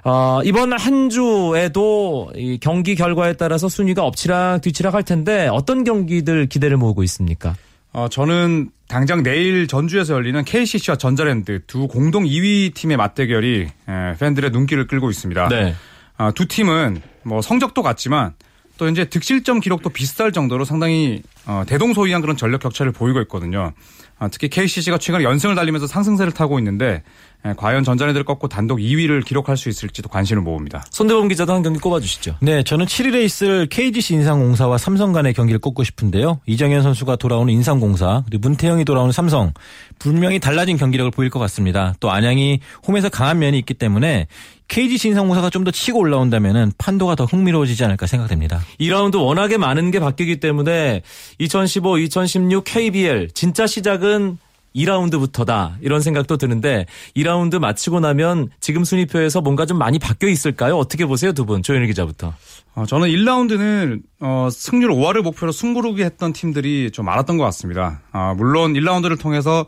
어, 0.04 0.40
이번 0.44 0.72
한 0.72 1.10
주에도 1.10 2.30
이 2.34 2.58
경기 2.60 2.94
결과에 2.94 3.34
따라서 3.34 3.68
순위가 3.68 4.04
엎치락 4.04 4.62
뒤치락 4.62 4.94
할 4.94 5.02
텐데 5.02 5.48
어떤 5.48 5.84
경기들 5.84 6.46
기대를 6.46 6.76
모으고 6.76 7.02
있습니까? 7.04 7.54
어, 7.92 8.08
저는 8.08 8.70
당장 8.88 9.22
내일 9.22 9.66
전주에서 9.66 10.14
열리는 10.14 10.42
KCC와 10.44 10.96
전자랜드 10.96 11.60
두 11.66 11.88
공동 11.88 12.24
2위 12.24 12.74
팀의 12.74 12.96
맞대결이 12.96 13.62
에, 13.88 14.16
팬들의 14.18 14.50
눈길을 14.50 14.86
끌고 14.86 15.10
있습니다. 15.10 15.48
네. 15.48 15.74
아, 16.16 16.30
두 16.32 16.46
팀은 16.46 17.02
뭐 17.22 17.42
성적도 17.42 17.82
같지만 17.82 18.34
또 18.76 18.88
이제 18.88 19.04
득실점 19.04 19.60
기록도 19.60 19.90
비슷할 19.90 20.32
정도로 20.32 20.64
상당히 20.64 21.22
어, 21.46 21.64
대동소이한 21.66 22.20
그런 22.20 22.36
전력 22.36 22.60
격차를 22.60 22.92
보이고 22.92 23.20
있거든요. 23.22 23.72
아, 24.18 24.28
특히 24.28 24.48
KCC가 24.48 24.98
최근 24.98 25.22
연승을 25.22 25.54
달리면서 25.54 25.86
상승세를 25.86 26.32
타고 26.32 26.58
있는데 26.58 27.02
에, 27.42 27.54
과연 27.56 27.84
전자랜드를 27.84 28.24
꺾고 28.26 28.48
단독 28.48 28.76
2위를 28.78 29.24
기록할 29.24 29.56
수 29.56 29.70
있을지도 29.70 30.10
관심을 30.10 30.42
모읍니다. 30.42 30.84
손대범 30.90 31.28
기자도 31.28 31.54
한 31.54 31.62
경기 31.62 31.78
꼽아주시죠. 31.78 32.36
네, 32.42 32.62
저는 32.62 32.84
7일에 32.84 33.22
있을 33.24 33.66
KGC 33.70 34.12
인삼공사와 34.16 34.76
삼성 34.76 35.12
간의 35.12 35.32
경기를 35.32 35.58
꼽고 35.58 35.82
싶은데요. 35.84 36.40
이정현 36.44 36.82
선수가 36.82 37.16
돌아오는 37.16 37.50
인삼공사, 37.50 38.24
그리고 38.26 38.46
문태영이 38.46 38.84
돌아오는 38.84 39.10
삼성. 39.10 39.54
분명히 39.98 40.38
달라진 40.38 40.76
경기력을 40.76 41.10
보일 41.12 41.30
것 41.30 41.38
같습니다. 41.38 41.94
또 41.98 42.10
안양이 42.10 42.60
홈에서 42.86 43.08
강한 43.08 43.38
면이 43.38 43.58
있기 43.58 43.72
때문에 43.72 44.26
KGC 44.68 45.08
인삼공사가 45.08 45.48
좀 45.50 45.64
더 45.64 45.70
치고 45.70 45.98
올라온다면 45.98 46.72
판도가 46.78 47.14
더 47.16 47.24
흥미로워지지 47.24 47.84
않을까 47.84 48.06
생각됩니다. 48.06 48.60
2라운드 48.80 49.16
워낙에 49.20 49.56
많은 49.58 49.90
게 49.90 49.98
바뀌기 50.00 50.40
때문에 50.40 51.02
2015, 51.40 51.98
2016 51.98 52.64
KBL 52.64 53.30
진짜 53.32 53.66
시작은 53.66 54.36
2라운드부터다 54.76 55.76
이런 55.80 56.00
생각도 56.00 56.36
드는데 56.36 56.86
2라운드 57.16 57.58
마치고 57.58 57.98
나면 57.98 58.50
지금 58.60 58.84
순위표에서 58.84 59.40
뭔가 59.40 59.66
좀 59.66 59.78
많이 59.78 59.98
바뀌어 59.98 60.28
있을까요? 60.28 60.76
어떻게 60.76 61.06
보세요 61.06 61.32
두 61.32 61.46
분? 61.46 61.62
조현일 61.62 61.88
기자부터. 61.88 62.34
어, 62.74 62.86
저는 62.86 63.08
1라운드는 63.08 64.02
어, 64.20 64.48
승률 64.52 64.90
5할을 64.92 65.22
목표로 65.22 65.50
승부르기 65.50 66.04
했던 66.04 66.32
팀들이 66.32 66.90
좀 66.92 67.06
많았던 67.06 67.36
것 67.38 67.44
같습니다. 67.44 68.02
아, 68.12 68.34
물론 68.36 68.74
1라운드를 68.74 69.18
통해서 69.18 69.64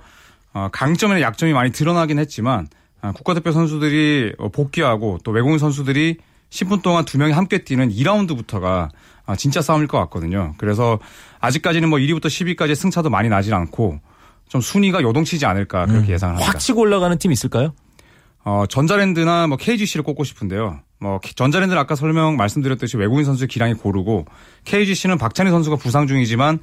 어, 0.53 0.69
강점이나 0.71 1.21
약점이 1.23 1.53
많이 1.53 1.73
드러나긴 1.73 2.19
했지만 2.19 2.69
아, 3.01 3.13
국가대표 3.13 3.51
선수들이 3.51 4.35
어, 4.39 4.51
복귀하고 4.51 5.19
또 5.25 5.33
외국인 5.33 5.59
선수들이 5.59 6.19
10분 6.51 6.83
동안 6.83 7.07
두 7.07 7.19
명이 7.19 7.33
함께 7.33 7.65
뛰는 7.65 7.89
2라운드부터가 7.91 8.91
아, 9.27 9.37
진짜 9.37 9.63
싸움일 9.63 9.87
것 9.87 9.99
같거든요. 10.01 10.55
그래서 10.59 10.99
아직까지는 11.41 11.89
뭐 11.89 11.99
1위부터 11.99 12.27
10위까지 12.27 12.75
승차도 12.75 13.11
많이 13.11 13.29
나질 13.29 13.55
않고 13.55 14.01
좀 14.49 14.61
순위가 14.61 15.03
요동치지 15.03 15.47
않을까 15.47 15.87
그렇게 15.87 16.13
예상을 16.13 16.35
합니다. 16.35 16.51
확 16.51 16.59
치고 16.59 16.81
올라가는 16.81 17.17
팀 17.19 17.33
있을까요? 17.33 17.73
어, 18.45 18.65
전자랜드나 18.69 19.47
뭐 19.47 19.57
KGC를 19.57 20.03
꼽고 20.03 20.25
싶은데요. 20.25 20.81
뭐 21.01 21.21
전자랜드는 21.35 21.81
아까 21.81 21.95
설명 21.95 22.37
말씀드렸듯이 22.37 22.97
외국인 22.97 23.25
선수 23.25 23.47
기량이 23.47 23.75
고르고 23.75 24.27
KGC는 24.65 25.19
박찬희 25.19 25.51
선수가 25.51 25.77
부상 25.77 26.07
중이지만 26.07 26.59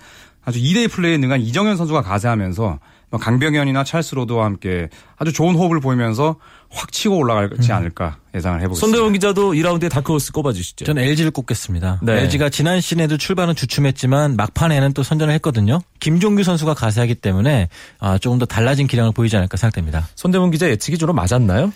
아주 0.45 0.60
2대2 0.60 0.91
플레이에 0.91 1.17
능한 1.17 1.41
이정현 1.41 1.78
선수가 1.78 2.02
가세하면서 2.02 2.63
뭐 2.63 2.80
강병현이나 3.17 3.84
찰스 3.84 4.15
로드와 4.15 4.45
함께 4.45 4.89
아주 5.17 5.34
좋은 5.34 5.56
호흡을 5.56 5.80
보이면서 5.80 6.36
확 6.69 6.91
치고 6.91 7.17
올라가지 7.17 7.72
않을까 7.72 8.17
예상을 8.36 8.62
해보겠습니다. 8.62 8.80
손대범 8.86 9.13
기자도 9.13 9.54
2라운드에 9.54 9.89
다크호스 9.89 10.32
꼽아주시죠. 10.34 10.86
저는 10.86 11.04
LG를 11.04 11.32
꼽겠습니다. 11.32 12.00
네. 12.04 12.22
LG가 12.22 12.50
지난 12.50 12.80
시즌에도 12.80 13.17
출발은 13.17 13.56
주춤했지만 13.56 14.36
막판에는 14.36 14.93
또 14.93 15.02
선전을 15.02 15.34
했거든요. 15.36 15.80
김종규 16.00 16.43
선수가 16.43 16.76
가세하기 16.76 17.15
때문에 17.15 17.69
아, 18.00 18.17
조금 18.19 18.38
더 18.38 18.45
달라진 18.45 18.86
기량을 18.86 19.13
보이지 19.13 19.36
않을까 19.36 19.58
생각됩니다. 19.58 20.08
손대범 20.15 20.52
기자 20.52 20.69
예측이 20.69 20.98
좀 21.00 21.15
맞았나요? 21.15 21.74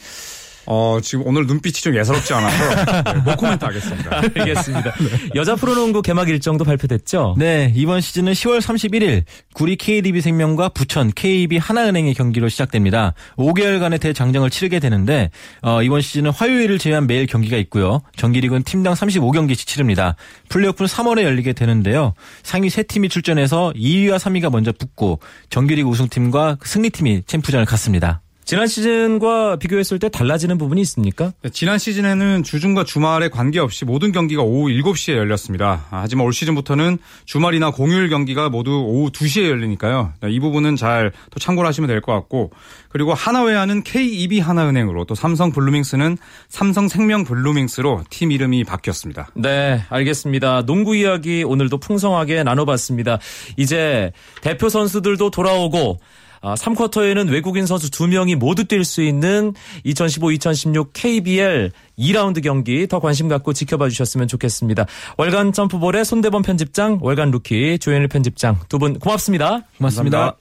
어, 0.66 1.00
지금 1.02 1.28
오늘 1.28 1.46
눈빛이 1.46 1.74
좀 1.74 1.96
예사롭지 1.96 2.34
않아서 2.34 3.14
네, 3.14 3.24
노 3.24 3.36
코멘트 3.36 3.66
하겠습니다. 3.66 4.18
알겠습니다. 4.36 4.94
여자 5.36 5.56
프로농구 5.56 6.02
개막 6.02 6.30
일정도 6.30 6.64
발표됐죠? 6.64 7.36
네, 7.38 7.72
이번 7.76 8.02
시즌은 8.02 8.34
10월 8.34 8.60
31일 8.60 9.24
구리 9.54 9.76
KDB 9.76 10.22
생명과 10.22 10.70
부천 10.70 11.12
KB 11.14 11.58
하나은행의 11.58 12.14
경기로 12.14 12.50
시작됩니다. 12.50 13.14
5개월간의 13.38 14.00
대장정을 14.00 14.50
치르게 14.50 14.80
되는데 14.80 15.30
어, 15.62 15.84
이번 15.84 16.02
시즌은 16.02 16.32
화요일을 16.32 16.80
제외한 16.80 17.08
매일 17.08 17.28
경기가 17.28 17.58
있고요. 17.58 18.02
정기리그는 18.16 18.64
팀당 18.64 18.94
35경기씩 18.94 19.68
치릅니다. 19.68 20.16
플레이오프는 20.50 20.88
3월에 20.88 21.24
열리게 21.24 21.54
되는데요. 21.54 22.14
상위 22.42 22.70
3팀이 22.70 23.10
출전해서 23.10 23.74
2위와 23.76 24.18
3위가 24.18 24.52
먼저 24.52 24.72
붙고 24.72 25.20
정기리그 25.50 25.90
우승팀과 25.90 26.58
승리팀이 26.64 27.24
챔프전을 27.28 27.66
갖습니다. 27.66 28.23
지난 28.46 28.68
시즌과 28.68 29.56
비교했을 29.56 30.00
때 30.00 30.10
달라지는 30.10 30.58
부분이 30.58 30.82
있습니까? 30.82 31.32
네, 31.42 31.50
지난 31.50 31.78
시즌에는 31.80 32.44
주중과 32.44 32.84
주말에 32.84 33.30
관계없이 33.30 33.86
모든 33.86 34.12
경기가 34.12 34.42
오후 34.44 34.70
7시에 34.70 35.16
열렸습니다. 35.16 35.86
아, 35.90 36.02
하지만 36.02 36.26
올 36.26 36.34
시즌부터는 36.34 36.98
주말이나 37.26 37.72
공휴일 37.72 38.10
경기가 38.10 38.50
모두 38.50 38.72
오후 38.72 39.10
2시에 39.12 39.50
열리니까요. 39.50 40.14
네, 40.22 40.32
이 40.32 40.40
부분은 40.40 40.76
잘 40.76 41.12
또 41.32 41.40
참고를 41.40 41.68
하시면 41.68 41.88
될 41.88 42.02
것 42.02 42.12
같고 42.14 42.52
그리고 42.90 43.14
하나회와는 43.14 43.84
KEB 43.84 44.40
하나은행으로 44.40 45.06
또 45.06 45.16
삼성 45.16 45.52
블루밍스는 45.52 46.18
삼성 46.50 46.88
생명 46.88 47.24
블루밍스로 47.24 48.04
팀 48.10 48.32
이름이 48.32 48.64
바뀌었습니다. 48.66 49.30
네, 49.36 49.84
알겠습니다. 49.90 50.66
농구 50.66 50.96
이야기 50.96 51.44
오늘도 51.44 51.78
풍성하게 51.78 52.44
나눠봤습니다. 52.44 53.20
이제 53.58 54.12
대표 54.42 54.70
선수들도 54.70 55.32
돌아오고 55.32 56.00
아, 56.46 56.56
3쿼터에는 56.56 57.32
외국인 57.32 57.66
선수 57.66 57.90
2명이 57.90 58.36
모두 58.36 58.66
뛸 58.66 58.84
수 58.84 59.02
있는 59.02 59.54
2015-2016 59.86 60.90
KBL 60.92 61.72
2라운드 61.98 62.44
경기 62.44 62.86
더 62.86 63.00
관심 63.00 63.30
갖고 63.30 63.54
지켜봐 63.54 63.88
주셨으면 63.88 64.28
좋겠습니다. 64.28 64.86
월간 65.18 65.54
점프볼의 65.54 66.04
손대범 66.04 66.42
편집장, 66.42 67.00
월간 67.02 67.32
루키 67.32 67.80
조현일 67.80 68.10
편집장 68.10 68.60
두 68.68 68.78
분 68.78 69.00
고맙습니다. 69.00 69.62
고맙습니다. 69.78 70.18
감사합니다. 70.18 70.38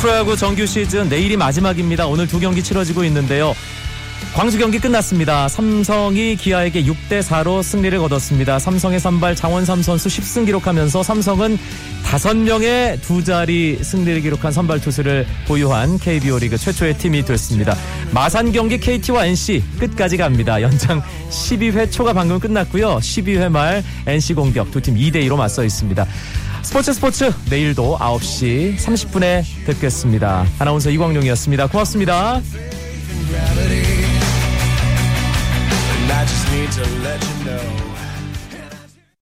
프로야구 0.00 0.36
정규 0.36 0.66
시즌 0.66 1.08
내일이 1.08 1.36
마지막입니다. 1.36 2.06
오늘 2.06 2.26
두 2.28 2.38
경기 2.38 2.62
치러지고 2.62 3.02
있는데요. 3.04 3.54
광주 4.34 4.58
경기 4.58 4.78
끝났습니다. 4.78 5.48
삼성이 5.48 6.36
기아에게 6.36 6.84
6대 6.84 7.22
4로 7.22 7.62
승리를 7.62 7.98
거뒀습니다. 7.98 8.58
삼성의 8.58 9.00
선발 9.00 9.34
장원삼 9.34 9.80
선수 9.82 10.08
10승 10.08 10.44
기록하면서 10.44 11.02
삼성은 11.02 11.58
5명의 12.04 13.00
두 13.00 13.24
자리 13.24 13.78
승리를 13.82 14.20
기록한 14.20 14.52
선발 14.52 14.80
투수를 14.80 15.26
보유한 15.48 15.98
KBO 15.98 16.38
리그 16.38 16.58
최초의 16.58 16.98
팀이 16.98 17.24
됐습니다. 17.24 17.74
마산 18.12 18.52
경기 18.52 18.78
KT와 18.78 19.24
NC 19.26 19.62
끝까지 19.80 20.18
갑니다. 20.18 20.60
연장 20.60 21.02
12회 21.30 21.90
초가 21.90 22.12
방금 22.12 22.38
끝났고요. 22.38 22.98
12회 22.98 23.48
말 23.48 23.82
NC 24.06 24.34
공격 24.34 24.70
두 24.70 24.80
팀 24.80 24.96
2대 24.96 25.16
2로 25.26 25.36
맞서 25.36 25.64
있습니다. 25.64 26.06
스포츠 26.62 26.92
스포츠 26.92 27.32
내일도 27.48 27.96
9시 27.98 28.76
30분에 28.76 29.42
뵙겠습니다. 29.66 30.46
아나운서 30.58 30.90
이광용이었습니다. 30.90 31.68
고맙습니다. 31.68 32.42
To 36.72 36.84
let 37.00 37.22
you 37.22 37.44
know. 37.44 37.85